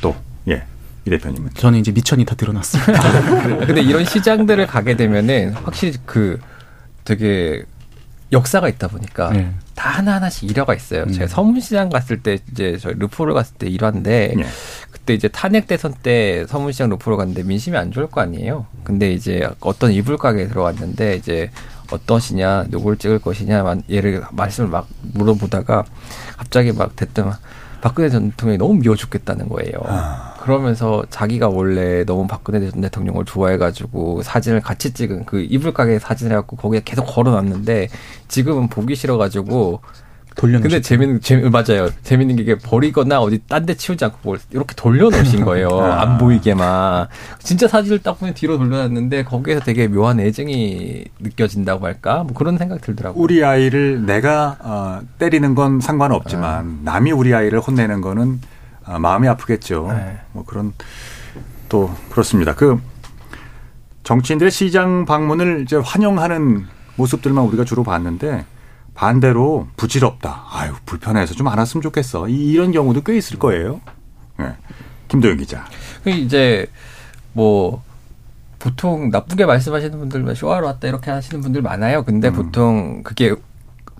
[0.00, 0.16] 또,
[0.48, 0.64] 예.
[1.10, 1.50] 이 대표님은.
[1.54, 3.66] 저는 이제 미천이 다 드러났습니다.
[3.66, 6.38] 근데 이런 시장들을 가게 되면은 확실히 그
[7.04, 7.64] 되게
[8.32, 9.52] 역사가 있다 보니까 네.
[9.74, 11.02] 다 하나하나씩 일화가 있어요.
[11.02, 11.12] 음.
[11.12, 14.44] 제가 서문시장 갔을 때 이제 저희 르포를 갔을 때 일화인데 예.
[14.92, 18.66] 그때 이제 탄핵 대선 때 서문시장 르포를 갔는데 민심이 안 좋을 거 아니에요.
[18.84, 21.50] 근데 이제 어떤 이불 가게에 들어갔는데 이제
[21.90, 25.84] 어떠시냐, 누굴 찍을 것이냐, 만- 얘를 말씀을 막 물어보다가
[26.36, 27.32] 갑자기 막 대뜸
[27.80, 29.72] 박근혜 전 대통령이 너무 미워 죽겠다는 거예요.
[30.40, 36.32] 그러면서 자기가 원래 너무 박근혜 전 대통령을 좋아해가지고 사진을 같이 찍은 그 이불 가게 사진을
[36.32, 37.88] 해갖고 거기에 계속 걸어놨는데
[38.28, 39.80] 지금은 보기 싫어가지고
[40.40, 41.90] 돌려놓으셨 근데 재밌는 재미 맞아요.
[42.02, 45.68] 재밌는 게 이게 버리거나 어디 딴 데 치우지 않고 뭘 이렇게 돌려놓으신 거예요.
[45.84, 46.00] 아.
[46.00, 47.08] 안 보이게만.
[47.40, 52.24] 진짜 사진을 딱 보면 뒤로 돌려놨는데 거기에서 되게 묘한 애증이 느껴진다고 할까?
[52.24, 53.22] 뭐 그런 생각 들더라고요.
[53.22, 58.40] 우리 아이를 내가 어, 때리는 건 상관없지만 남이 우리 아이를 혼내는 거는
[58.86, 59.88] 어, 마음이 아프겠죠.
[59.92, 60.18] 네.
[60.32, 60.72] 뭐 그런
[61.68, 62.54] 또 그렇습니다.
[62.54, 62.80] 그
[64.04, 66.64] 정치인들의 시장 방문을 이제 환영하는
[66.96, 68.44] 모습들만 우리가 주로 봤는데
[69.00, 70.44] 반대로 부질없다.
[70.52, 72.28] 아유 불편해서 좀안 왔으면 좋겠어.
[72.28, 73.80] 이- 이런 경우도 꽤 있을 거예요.
[74.38, 74.44] 네.
[75.08, 75.64] 김도영 기자.
[76.04, 76.66] 그 이제
[77.32, 77.82] 뭐
[78.58, 82.04] 보통 나쁘게 말씀하시는 분들만 쇼하러 왔다 이렇게 하시는 분들 많아요.
[82.04, 82.34] 근데 음.
[82.34, 83.34] 보통 그게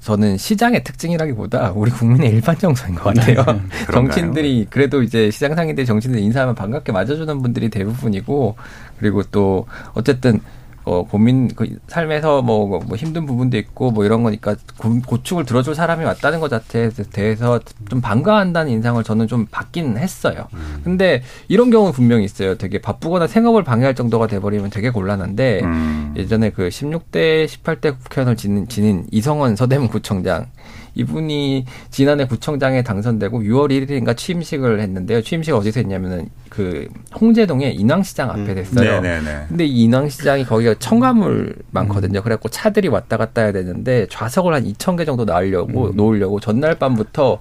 [0.03, 3.37] 저는 시장의 특징이라기보다 우리 국민의 일반 정서인 것 같아요.
[3.89, 3.91] 그런가요?
[3.93, 8.55] 정치인들이 그래도 이제 시장 상인들 정치인들 인사하면 반갑게 맞아주는 분들이 대부분이고
[8.99, 10.41] 그리고 또 어쨌든
[10.85, 15.45] 어, 고민, 그 삶에서 뭐, 뭐, 뭐 힘든 부분도 있고 뭐 이런 거니까 고, 고충을
[15.45, 20.47] 들어줄 사람이 왔다는 것 자체에 대해서 좀 반가워한다는 인상을 저는 좀 받긴 했어요.
[20.55, 20.81] 음.
[20.83, 22.57] 근데 이런 경우는 분명히 있어요.
[22.57, 26.15] 되게 바쁘거나 생업을 방해할 정도가 돼버리면 되게 곤란한데 음.
[26.17, 30.47] 예전에 그 16대, 18대 국회의원을 지닌, 지닌 이성원 서대문 구청장
[30.95, 35.23] 이분이 지난해 구청장에 당선되고 6월 1일인가 취임식을 했는데요.
[35.23, 36.89] 취임식 어디서 했냐면은 그
[37.21, 38.99] 홍제동의 인왕시장 앞에 됐어요.
[38.99, 39.03] 음.
[39.03, 39.45] 네네네.
[39.49, 42.23] 근데 이 인왕시장이 거기가 청가물 많거든요.
[42.23, 47.39] 그래갖고 차들이 왔다 갔다 해야 되는데 좌석을 한 2천 개 정도 나으려고 놓으려고 전날 밤부터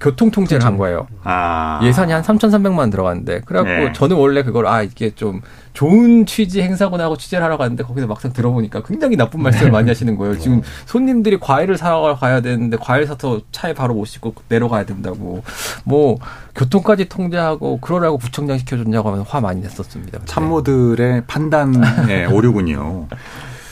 [0.00, 1.06] 교통 통제를 한 거예요.
[1.22, 1.78] 아.
[1.82, 3.92] 예산이 한 3,300만 원 들어갔는데 그래갖고 네.
[3.92, 5.42] 저는 원래 그걸 아 이게 좀
[5.74, 10.16] 좋은 취지 행사구나 하고 취재를 하러 갔는데 거기서 막상 들어보니까 굉장히 나쁜 말씀을 많이 하시는
[10.16, 10.38] 거예요.
[10.38, 15.42] 지금 손님들이 과일을 사러 가야 되는데 과일 사서 차에 바로 못 싣고 내려가야 된다고
[15.84, 16.18] 뭐
[16.54, 20.20] 교통까지 통제하고 그러라고 구청장 시켜줬냐고 하면 화 많이 냈었습니다.
[20.24, 21.74] 참모들의 판단
[22.08, 23.06] 의 오류군요.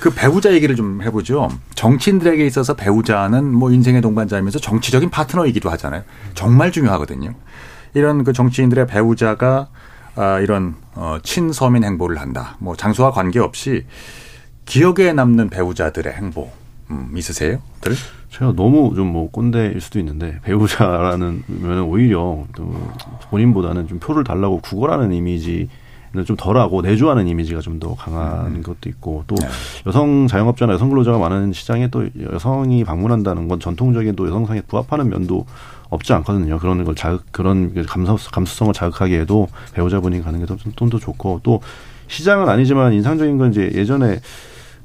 [0.01, 1.49] 그 배우자 얘기를 좀 해보죠.
[1.75, 6.03] 정치인들에게 있어서 배우자는 뭐 인생의 동반자이면서 정치적인 파트너이기도 하잖아요.
[6.35, 7.35] 정말 중요하거든요.
[7.95, 9.69] 이런 그 정치인들의 배우자가
[10.15, 12.57] 아, 이런 어, 친서민 행보를 한다.
[12.59, 13.85] 뭐 장소와 관계없이
[14.67, 16.51] 기억에 남는 배우자들의 행보
[16.91, 17.59] 음, 있으세요?
[17.81, 17.95] 들?
[18.31, 22.73] 제가 너무 좀 뭐 꼰대일 수도 있는데 배우자라는 면은 오히려 또
[23.31, 25.69] 본인보다는 좀 표를 달라고 구걸하는 이미지는
[26.27, 29.37] 좀 덜하고 내주하는 이미지가 좀 더 강한 것도 있고 또
[29.87, 35.47] 여성 자영업자나 여성 근로자가 많은 시장에 또 여성이 방문한다는 건 전통적인 또 여성상에 부합하는 면도
[35.91, 36.59] 없지 않거든요.
[36.59, 41.61] 그런 걸 자극 그런 감수 감수성을 자극하기에도 배우자분이 가는 게좀더 좋고 또
[42.09, 44.21] 시장은 아니지만 인상적인 건 이제 예전에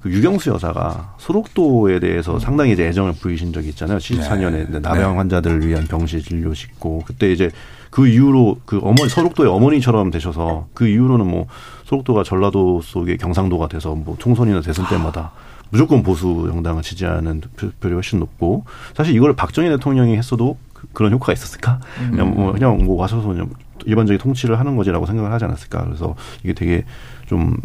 [0.02, 3.98] 그 유경수 여사가 소록도에 대해서 상당히 이제 애정을 부이신 적이 있잖아요.
[3.98, 4.80] 74년에 네.
[4.80, 5.18] 나병 네.
[5.18, 7.50] 환자들을 위한 병실 진료 짓고 그때 이제
[7.94, 11.46] 그 이후로 그 어머니 소록도의 어머니처럼 되셔서 그 이후로는 뭐
[11.86, 15.32] 소록도가 전라도 속의 경상도가 돼서 뭐 총선이나 대선 때마다
[15.70, 18.66] 무조건 보수 정당을 지지하는 득표율이 훨씬 높고
[18.96, 21.82] 사실 이걸 박정희 대통령이 했어도 그- 그런 효과가 있었을까?
[22.10, 23.52] 그냥 뭐 그냥 뭐 와서서 그냥
[23.86, 25.86] 일반적인 통치를 하는 거지라고 생각을 하지 않았을까?
[25.86, 26.86] 그래서 이게 되게
[27.28, 27.56] 좀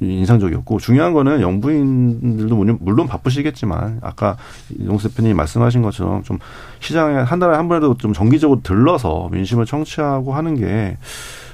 [0.00, 4.36] 인상적이었고 중요한 거는 영부인들도 물론, 바쁘시겠지만 아까
[4.84, 6.38] 용수 대표님이 말씀하신 것처럼 좀
[6.80, 10.96] 시장에 한 달에 한 번이라도 좀 정기적으로 들러서 민심을 청취하고 하는 게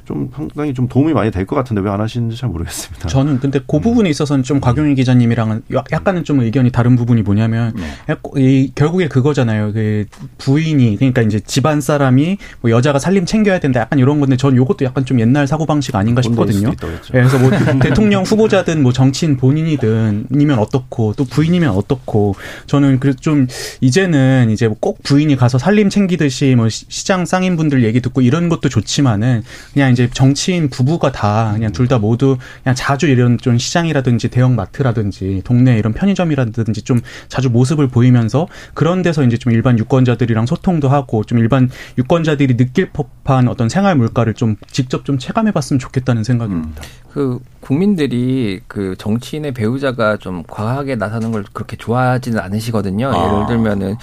[0.07, 3.09] 좀 상당히 좀 도움이 많이 될 것 같은데 왜 안 하시는지 잘 모르겠습니다.
[3.09, 7.74] 저는 근데 그 부분에 있어서는 좀 곽용희 기자님이랑은 야- 약간은 좀 의견이 다른 부분이 뭐냐면
[8.09, 9.72] 약간 이 결국에 그거잖아요.
[9.72, 10.04] 그
[10.38, 13.80] 부인이 그러니까 이제 집안 사람이 뭐 여자가 살림 챙겨야 된다.
[13.80, 16.70] 약간 이런 건데 전 요것도 약간 좀 옛날 사고 방식 아닌가 싶거든요.
[17.12, 17.50] 그래서 뭐
[17.80, 22.34] 대통령 후보자든 뭐 정치인 본인이든 이면 어떻고 또 부인이면 어떻고
[22.66, 23.46] 저는 그래서 좀
[23.80, 28.68] 이제는 이제 뭐꼭 부인이 가서 살림 챙기듯이 뭐 시- 시장 상인분들 얘기 듣고 이런 것도
[28.68, 29.42] 좋지만은
[29.72, 34.57] 그냥 이제 정치인 부부가 다 그냥 둘 다 모두 그냥 자주 이런 좀 시장이라든지 대형
[34.57, 40.88] 마트라든지 동네 이런 편의점이라든지 좀 자주 모습을 보이면서 그런 데서 이제 좀 일반 유권자들이랑 소통도
[40.88, 46.24] 하고 좀 일반 유권자들이 느낄 법한 어떤 생활 물가를 좀 직접 좀 체감해 봤으면 좋겠다는
[46.24, 46.82] 생각입니다.
[47.12, 53.12] 그 국민들이 그 정치인의 배우자가 좀 과하게 나서는 걸 그렇게 좋아하지는 않으시거든요.
[53.14, 53.24] 아.
[53.24, 53.97] 예를 들면은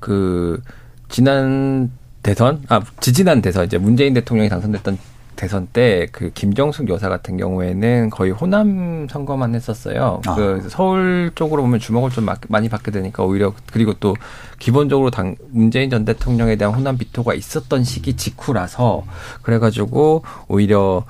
[0.00, 0.60] 그
[1.08, 1.90] 지난
[2.22, 4.98] 대선 아 지지난 대선 이제 문재인 대통령이 당선됐던
[5.36, 10.20] 대선 때 그 김정숙 여사 같은 경우에는 거의 호남 선거만 했었어요.
[10.26, 10.34] 아.
[10.34, 14.14] 그 서울 쪽으로 보면 주목을 좀 막- 많이 받게 되니까 오히려 그리고 또
[14.58, 19.04] 기본적으로 당 문재인 전 대통령에 대한 호남 비토가 있었던 시기 직후라서
[19.42, 21.04] 그래가지고 오히려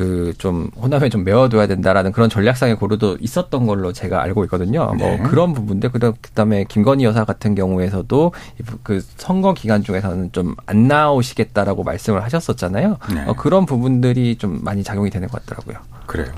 [0.00, 4.94] 그 좀 호남에 좀 메워둬야 된다라는 그런 전략상의 고려도 있었던 걸로 제가 알고 있거든요.
[4.96, 5.18] 네.
[5.18, 8.32] 뭐 그런 부분들 그다- 그다음에 김건희 여사 같은 경우에서도
[8.82, 12.96] 그 선거 기간 중에서는 좀 안 나오시겠다라고 말씀을 하셨었잖아요.
[13.14, 13.24] 네.
[13.26, 15.76] 어, 그런 부분들이 좀 많이 작용이 되는 것 같더라고요.
[16.06, 16.28] 그래요.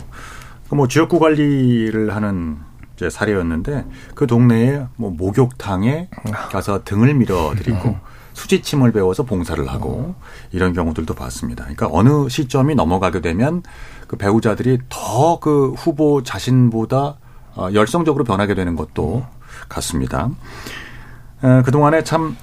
[0.69, 2.57] 그뭐 지역구 관리를 하는
[2.97, 3.85] 이제 사례였는데
[4.15, 6.09] 그 동네에 뭐 목욕탕에
[6.51, 7.97] 가서 등을 밀어 드리고
[8.43, 10.15] 수지침을 배워서 봉사를 하고
[10.51, 11.63] 이런 경우들도 봤습니다.
[11.65, 13.63] 그러니까 어느 시점이 넘어가게 되면
[14.09, 17.17] 그 배우자들이 더 그 후보 자신보다
[17.55, 19.25] 어, 열성적으로 변하게 되는 것도
[19.69, 20.31] 같습니다.
[21.43, 22.37] 어, 그동안에 참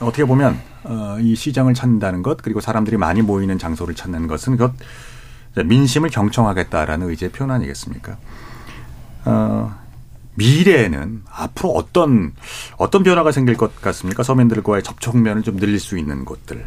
[0.00, 4.72] 어떻게 보면 어, 이 시장을 찾는다는 것 그리고 사람들이 많이 모이는 장소를 찾는 것은 그것
[5.64, 8.16] 민심을 경청하겠다라는 의지의 표현 아니겠습니까?
[9.24, 9.74] 어,
[10.34, 12.32] 미래에는 앞으로 어떤
[12.76, 14.22] 어떤 변화가 생길 것 같습니까?
[14.22, 16.64] 서민들과의 접촉면을 좀 늘릴 수 있는 곳들.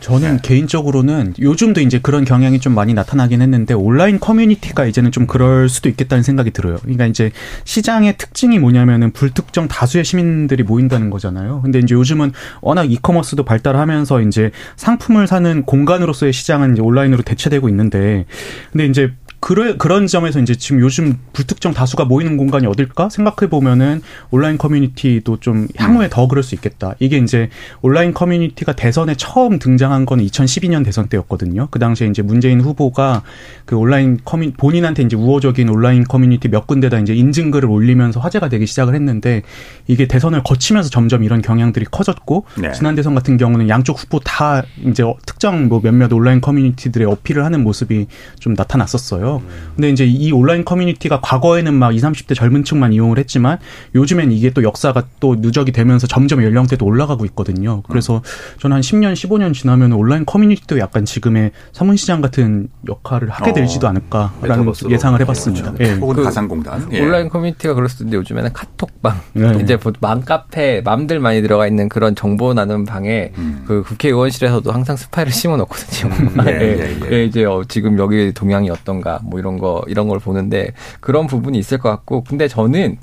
[0.00, 0.38] 저는 네.
[0.42, 5.88] 개인적으로는 요즘도 이제 그런 경향이 좀 많이 나타나긴 했는데 온라인 커뮤니티가 이제는 좀 그럴 수도
[5.88, 6.78] 있겠다는 생각이 들어요.
[6.82, 7.32] 그러니까 이제
[7.64, 11.62] 시장의 특징이 뭐냐면은 불특정 다수의 시민들이 모인다는 거잖아요.
[11.62, 18.24] 근데 이제 요즘은 워낙 이커머스도 발달하면서 이제 상품을 사는 공간으로서의 시장은 이제 온라인으로 대체되고 있는데
[18.70, 24.02] 근데 이제 그래, 그런 점에서 이제 지금 요즘 불특정 다수가 모이는 공간이 어딜까 생각해 보면은
[24.30, 26.10] 온라인 커뮤니티도 좀 향후에 음.
[26.10, 26.94] 더 그럴 수 있겠다.
[26.98, 27.48] 이게 이제
[27.80, 31.68] 온라인 커뮤니티가 대선에 처음 등장한 거는 2012년 대선 때였거든요.
[31.70, 33.22] 그 당시에 이제 문재인 후보가
[33.64, 38.66] 그 온라인 커뮤 본인한테 이제 우호적인 온라인 커뮤니티 몇 군데다 이제 인증글을 올리면서 화제가 되기
[38.66, 39.42] 시작을 했는데
[39.86, 42.72] 이게 대선을 거치면서 점점 이런 경향들이 커졌고 네.
[42.72, 47.62] 지난 대선 같은 경우는 양쪽 후보 다 이제 특정 뭐 몇몇 온라인 커뮤니티들에 어필을 하는
[47.62, 48.06] 모습이
[48.40, 49.27] 좀 나타났었어요.
[49.74, 53.58] 근데 이제 이 온라인 커뮤니티가 과거에는 막 20, 30대 젊은 층만 이용을 했지만
[53.94, 57.82] 요즘엔 이게 또 역사가 또 누적이 되면서 점점 연령대도 올라가고 있거든요.
[57.88, 58.22] 그래서
[58.60, 63.90] 저는 한 10년, 15년 지나면 온라인 커뮤니티도 약간 지금의 서문시장 같은 역할을 하게 될지도 어,
[63.90, 65.74] 않을까라는 예상을 해봤습니다.
[65.80, 65.92] 예.
[65.94, 66.88] 혹은 그 가상공단.
[66.92, 67.00] 예.
[67.00, 69.58] 온라인 커뮤니티가 그럴 수도 있는데 요즘에는 카톡방, 네.
[69.62, 73.64] 이제 맘카페, 맘들 많이 들어가 있는 그런 정보 나누는 방에 음.
[73.66, 76.12] 그 국회의원실에서도 항상 스파이를 심어 놓거든요.
[76.14, 77.12] 음, 예, 예, 예.
[77.12, 81.58] 예, 이제 어, 지금 여기 동향이 어떤가 뭐 이런 거 이런 걸 보는데 그런 부분이
[81.58, 82.98] 있을 것 같고 근데 저는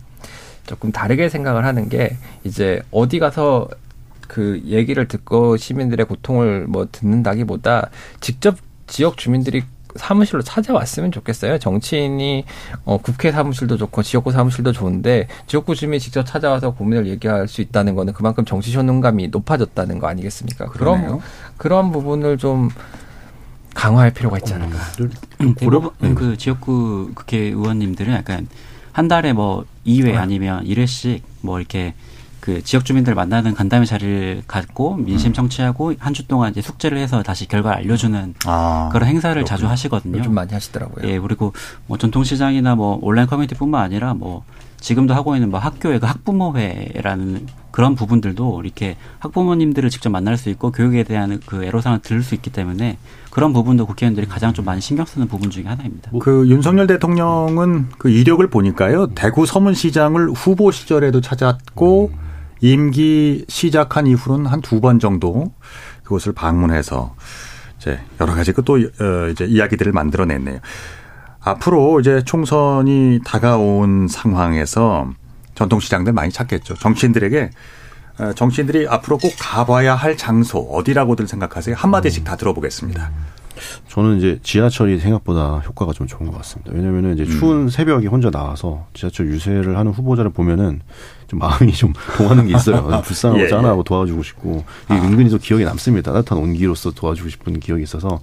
[0.65, 3.67] 조금 다르게 생각을 하는 게 이제 어디 가서
[4.27, 7.89] 그 얘기를 듣고 시민들의 고통을 뭐 듣는다기보다
[8.19, 8.57] 직접
[8.87, 9.63] 지역 주민들이
[9.95, 11.57] 사무실로 찾아왔으면 좋겠어요.
[11.57, 12.43] 정치인이
[12.83, 17.95] 어, 국회 사무실도 좋고 지역구 사무실도 좋은데 지역구 주민이 직접 찾아와서 고민을 얘기할 수 있다는
[17.95, 20.67] 거는 그만큼 정치 효능감이 높아졌다는 거 아니겠습니까?
[20.67, 21.21] 그럼
[21.57, 22.69] 그런 부분을 좀
[23.75, 24.77] 강화할 필요가 있지 않을까.
[25.41, 26.13] 음, 대부분 네.
[26.15, 28.47] 그 지역구 국회 의원님들은 약간
[28.91, 31.93] 한 달에 뭐 2회 아니면 1회씩 뭐 이렇게
[32.39, 35.33] 그 지역 주민들 만나는 간담회 자리를 갖고 민심 음.
[35.33, 39.45] 청취하고 한 주 동안 이제 숙제를 해서 다시 결과를 알려주는 아, 그런 행사를 그렇구나.
[39.57, 40.21] 자주 하시거든요.
[40.21, 41.07] 좀 많이 하시더라고요.
[41.09, 41.53] 예, 그리고
[41.87, 44.43] 뭐 전통시장이나 뭐 온라인 커뮤니티뿐만 아니라 뭐
[44.85, 50.71] 지금도 하고 있는 뭐 학교의 그 학부모회라는 그런 부분들도 이렇게 학부모님들을 직접 만날 수 있고
[50.71, 52.99] 교육에 대한 그 애로사항을 들을 수 있기 때문에
[53.31, 56.11] 그런 부분도 국회의원들이 가장 좀 많이 신경 쓰는 부분 중에 하나입니다.
[56.21, 59.07] 그 윤석열 대통령은 그 이력을 보니까요.
[59.15, 62.19] 대구 서문시장을 후보 시절에도 찾았고 음.
[62.61, 65.51] 임기 시작한 이후로는 한 두 번 정도
[66.03, 67.15] 그곳을 방문해서
[67.79, 70.59] 이제 여러 가지 그또 어, 이제 이야기들을 만들어냈네요.
[71.45, 75.11] 앞으로 이제 총선이 다가온 상황에서
[75.53, 76.75] 전통시장들 많이 찾겠죠.
[76.75, 77.51] 정치인들에게
[78.17, 81.75] 어, 정치인들이 앞으로 꼭 가봐야 할 장소 어디라고들 생각하세요?
[81.75, 83.11] 한 마디씩 다 들어보겠습니다.
[83.89, 86.71] 저는 이제 지하철이 생각보다 효과가 좀 좋은 것 같습니다.
[86.73, 87.39] 왜냐면은 이제 음.
[87.39, 90.81] 추운 새벽에 혼자 나와서 지하철 유세를 하는 후보자를 보면은
[91.27, 93.01] 좀 마음이 좀 동하는 게 있어요.
[93.01, 93.83] 불쌍하고 예, 짠하고 예.
[93.83, 95.03] 도와주고 싶고 이게 아.
[95.03, 96.13] 은근히 또 기억에 남습니다.
[96.13, 98.19] 따뜻한 온기로서 도와주고 싶은 기억이 있어서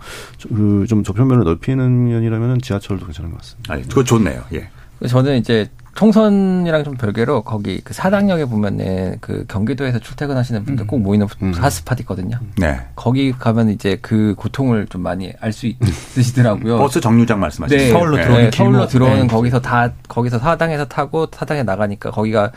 [0.48, 3.74] 그좀 저편면을 넓히는 면이라면 지하철도 괜찮은 것 같습니다.
[3.74, 4.42] 아, 그거 좋네요.
[4.54, 4.68] 예.
[5.08, 10.86] 저는 이제 총선이랑 좀 별개로 거기 그 사당역에 보면은 그 경기도에서 출퇴근하시는 분들 음.
[10.86, 11.52] 꼭 모이는 음.
[11.52, 12.38] 하스팟 있거든요.
[12.56, 12.80] 네.
[12.96, 16.78] 거기 가면 이제 그 고통을 좀 많이 알 수 있으시더라고요.
[16.78, 17.76] 버스 정류장 말씀하시죠.
[17.78, 17.90] 네.
[17.90, 18.22] 서울로 네.
[18.22, 18.56] 들어오는 네.
[18.56, 19.26] 서울로 들어오는 네.
[19.26, 22.50] 거기서 다 거기서 사당에서 타고 사당에 나가니까 거기가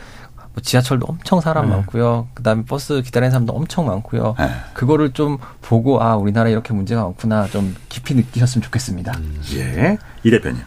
[0.54, 1.76] 뭐 지하철도 엄청 사람 네.
[1.76, 2.28] 많고요.
[2.32, 4.34] 그다음에 버스 기다리는 사람도 엄청 많고요.
[4.38, 4.48] 네.
[4.72, 9.12] 그거를 좀 보고 아 우리나라 이렇게 문제가 많구나 좀 깊이 느끼셨으면 좋겠습니다.
[9.18, 9.42] 음.
[9.56, 10.62] 예, 이 대표님.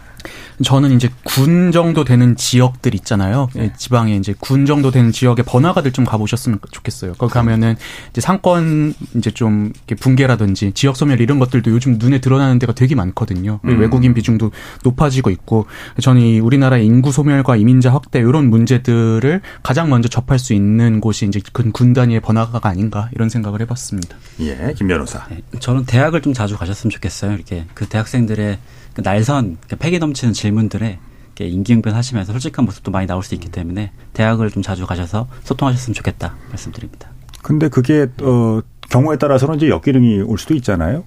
[0.64, 3.48] 저는 이제 군 정도 되는 지역들 있잖아요.
[3.54, 3.72] 네.
[3.78, 7.14] 지방에 이제 군 정도 되는 지역에 번화가들 좀 가보셨으면 좋겠어요.
[7.14, 7.76] 거기 가면은
[8.12, 12.96] 이제 상권 이제 좀 이렇게 붕괴라든지 지역 소멸 이런 것들도 요즘 눈에 드러나는 데가 되게
[12.96, 13.60] 많거든요.
[13.64, 13.80] 음.
[13.80, 14.52] 외국인 비중도
[14.84, 15.66] 높아지고 있고
[16.02, 21.26] 저는 이 우리나라의 인구 소멸과 이민자 확대 이런 문제들을 가장 먼저 접할 수 있는 곳이
[21.26, 24.16] 이제 군 단위의 번화가가 아닌가 이런 생각을 해봤습니다.
[24.42, 25.26] 예, 김 변호사.
[25.30, 27.34] 네, 저는 대학을 좀 자주 가셨으면 좋겠어요.
[27.34, 28.60] 이렇게 그 대학생들의
[28.94, 31.00] 그 날선 그 패기 넘치는 질 문들에
[31.40, 36.36] 인기응변 하시면서 솔직한 모습도 많이 나올 수 있기 때문에 대학을 좀 자주 가셔서 소통하셨으면 좋겠다
[36.50, 37.10] 말씀드립니다.
[37.42, 41.06] 근데 그게 어 경우에 따라서는 이제 역기능이 올 수도 있잖아요.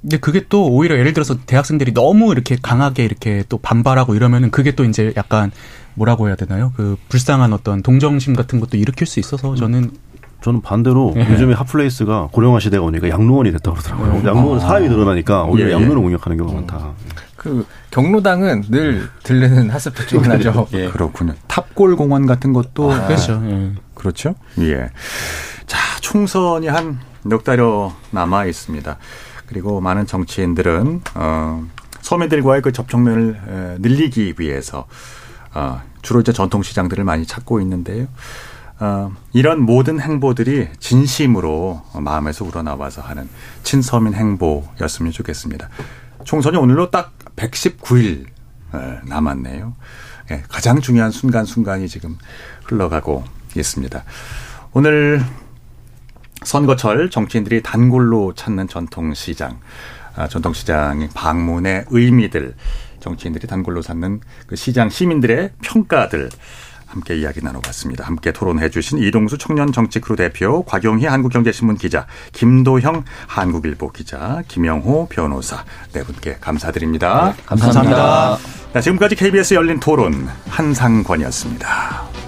[0.00, 4.74] 근데 그게 또 오히려 예를 들어서 대학생들이 너무 이렇게 강하게 이렇게 또 반발하고 이러면은 그게
[4.74, 5.50] 또 이제 약간
[5.94, 6.72] 뭐라고 해야 되나요?
[6.76, 9.90] 그 불쌍한 어떤 동정심 같은 것도 일으킬 수 있어서 저는
[10.40, 11.30] 저는 반대로 예.
[11.30, 14.20] 요즘에 핫플레이스가 고령화 시대가 오니까 양로원이 됐다고 그러더라고요.
[14.20, 14.26] 음.
[14.26, 15.74] 양로원 사람이 늘어나니까 오히려 예, 예.
[15.74, 16.66] 양로원을 공략하는 경우가 음.
[16.66, 16.92] 많다.
[17.40, 20.68] 그 경로당은 늘 들르는 핫스팟 중 하나죠.
[20.74, 20.90] 예.
[20.90, 21.32] 그렇군요.
[21.48, 23.42] 탑골 공원 같은 것도 아, 그렇죠.
[23.46, 23.72] 예.
[23.94, 24.34] 그렇죠.
[24.58, 24.90] 예.
[25.66, 28.96] 자, 총선이 한 넉 달여 남아 있습니다.
[29.46, 31.64] 그리고 많은 정치인들은 어
[32.00, 34.86] 서민들과의 그 접촉면을 늘리기 위해서
[35.54, 38.06] 어 주로 이제 전통 시장들을 많이 찾고 있는데요.
[38.78, 43.28] 어, 이런 모든 행보들이 진심으로 마음에서 우러나와서 하는
[43.62, 45.68] 친서민 행보였으면 좋겠습니다.
[46.24, 48.26] 총선이 오늘로 딱 119일
[49.04, 49.74] 남았네요.
[50.30, 52.16] 예, 가장 중요한 순간순간이 지금
[52.64, 53.24] 흘러가고
[53.56, 54.04] 있습니다.
[54.72, 55.20] 오늘
[56.44, 59.60] 선거철 정치인들이 단골로 찾는 전통시장,
[60.14, 62.54] 아, 전통시장의 방문의 의미들
[63.00, 66.30] 정치인들이 단골로 삼는 그 시장 시민들의 평가들
[66.90, 68.04] 함께 이야기 나눠봤습니다.
[68.04, 75.64] 함께 토론해 주신 이동수 청년 정치크루 대표, 곽용희 한국경제신문 기자, 김도형 한국일보 기자, 김영호 변호사
[75.92, 77.34] 네 분께 감사드립니다.
[77.36, 77.96] 네, 감사합니다.
[77.96, 78.72] 감사합니다.
[78.72, 82.19] 자, 지금까지 KBS 열린 토론 한상권이었습니다.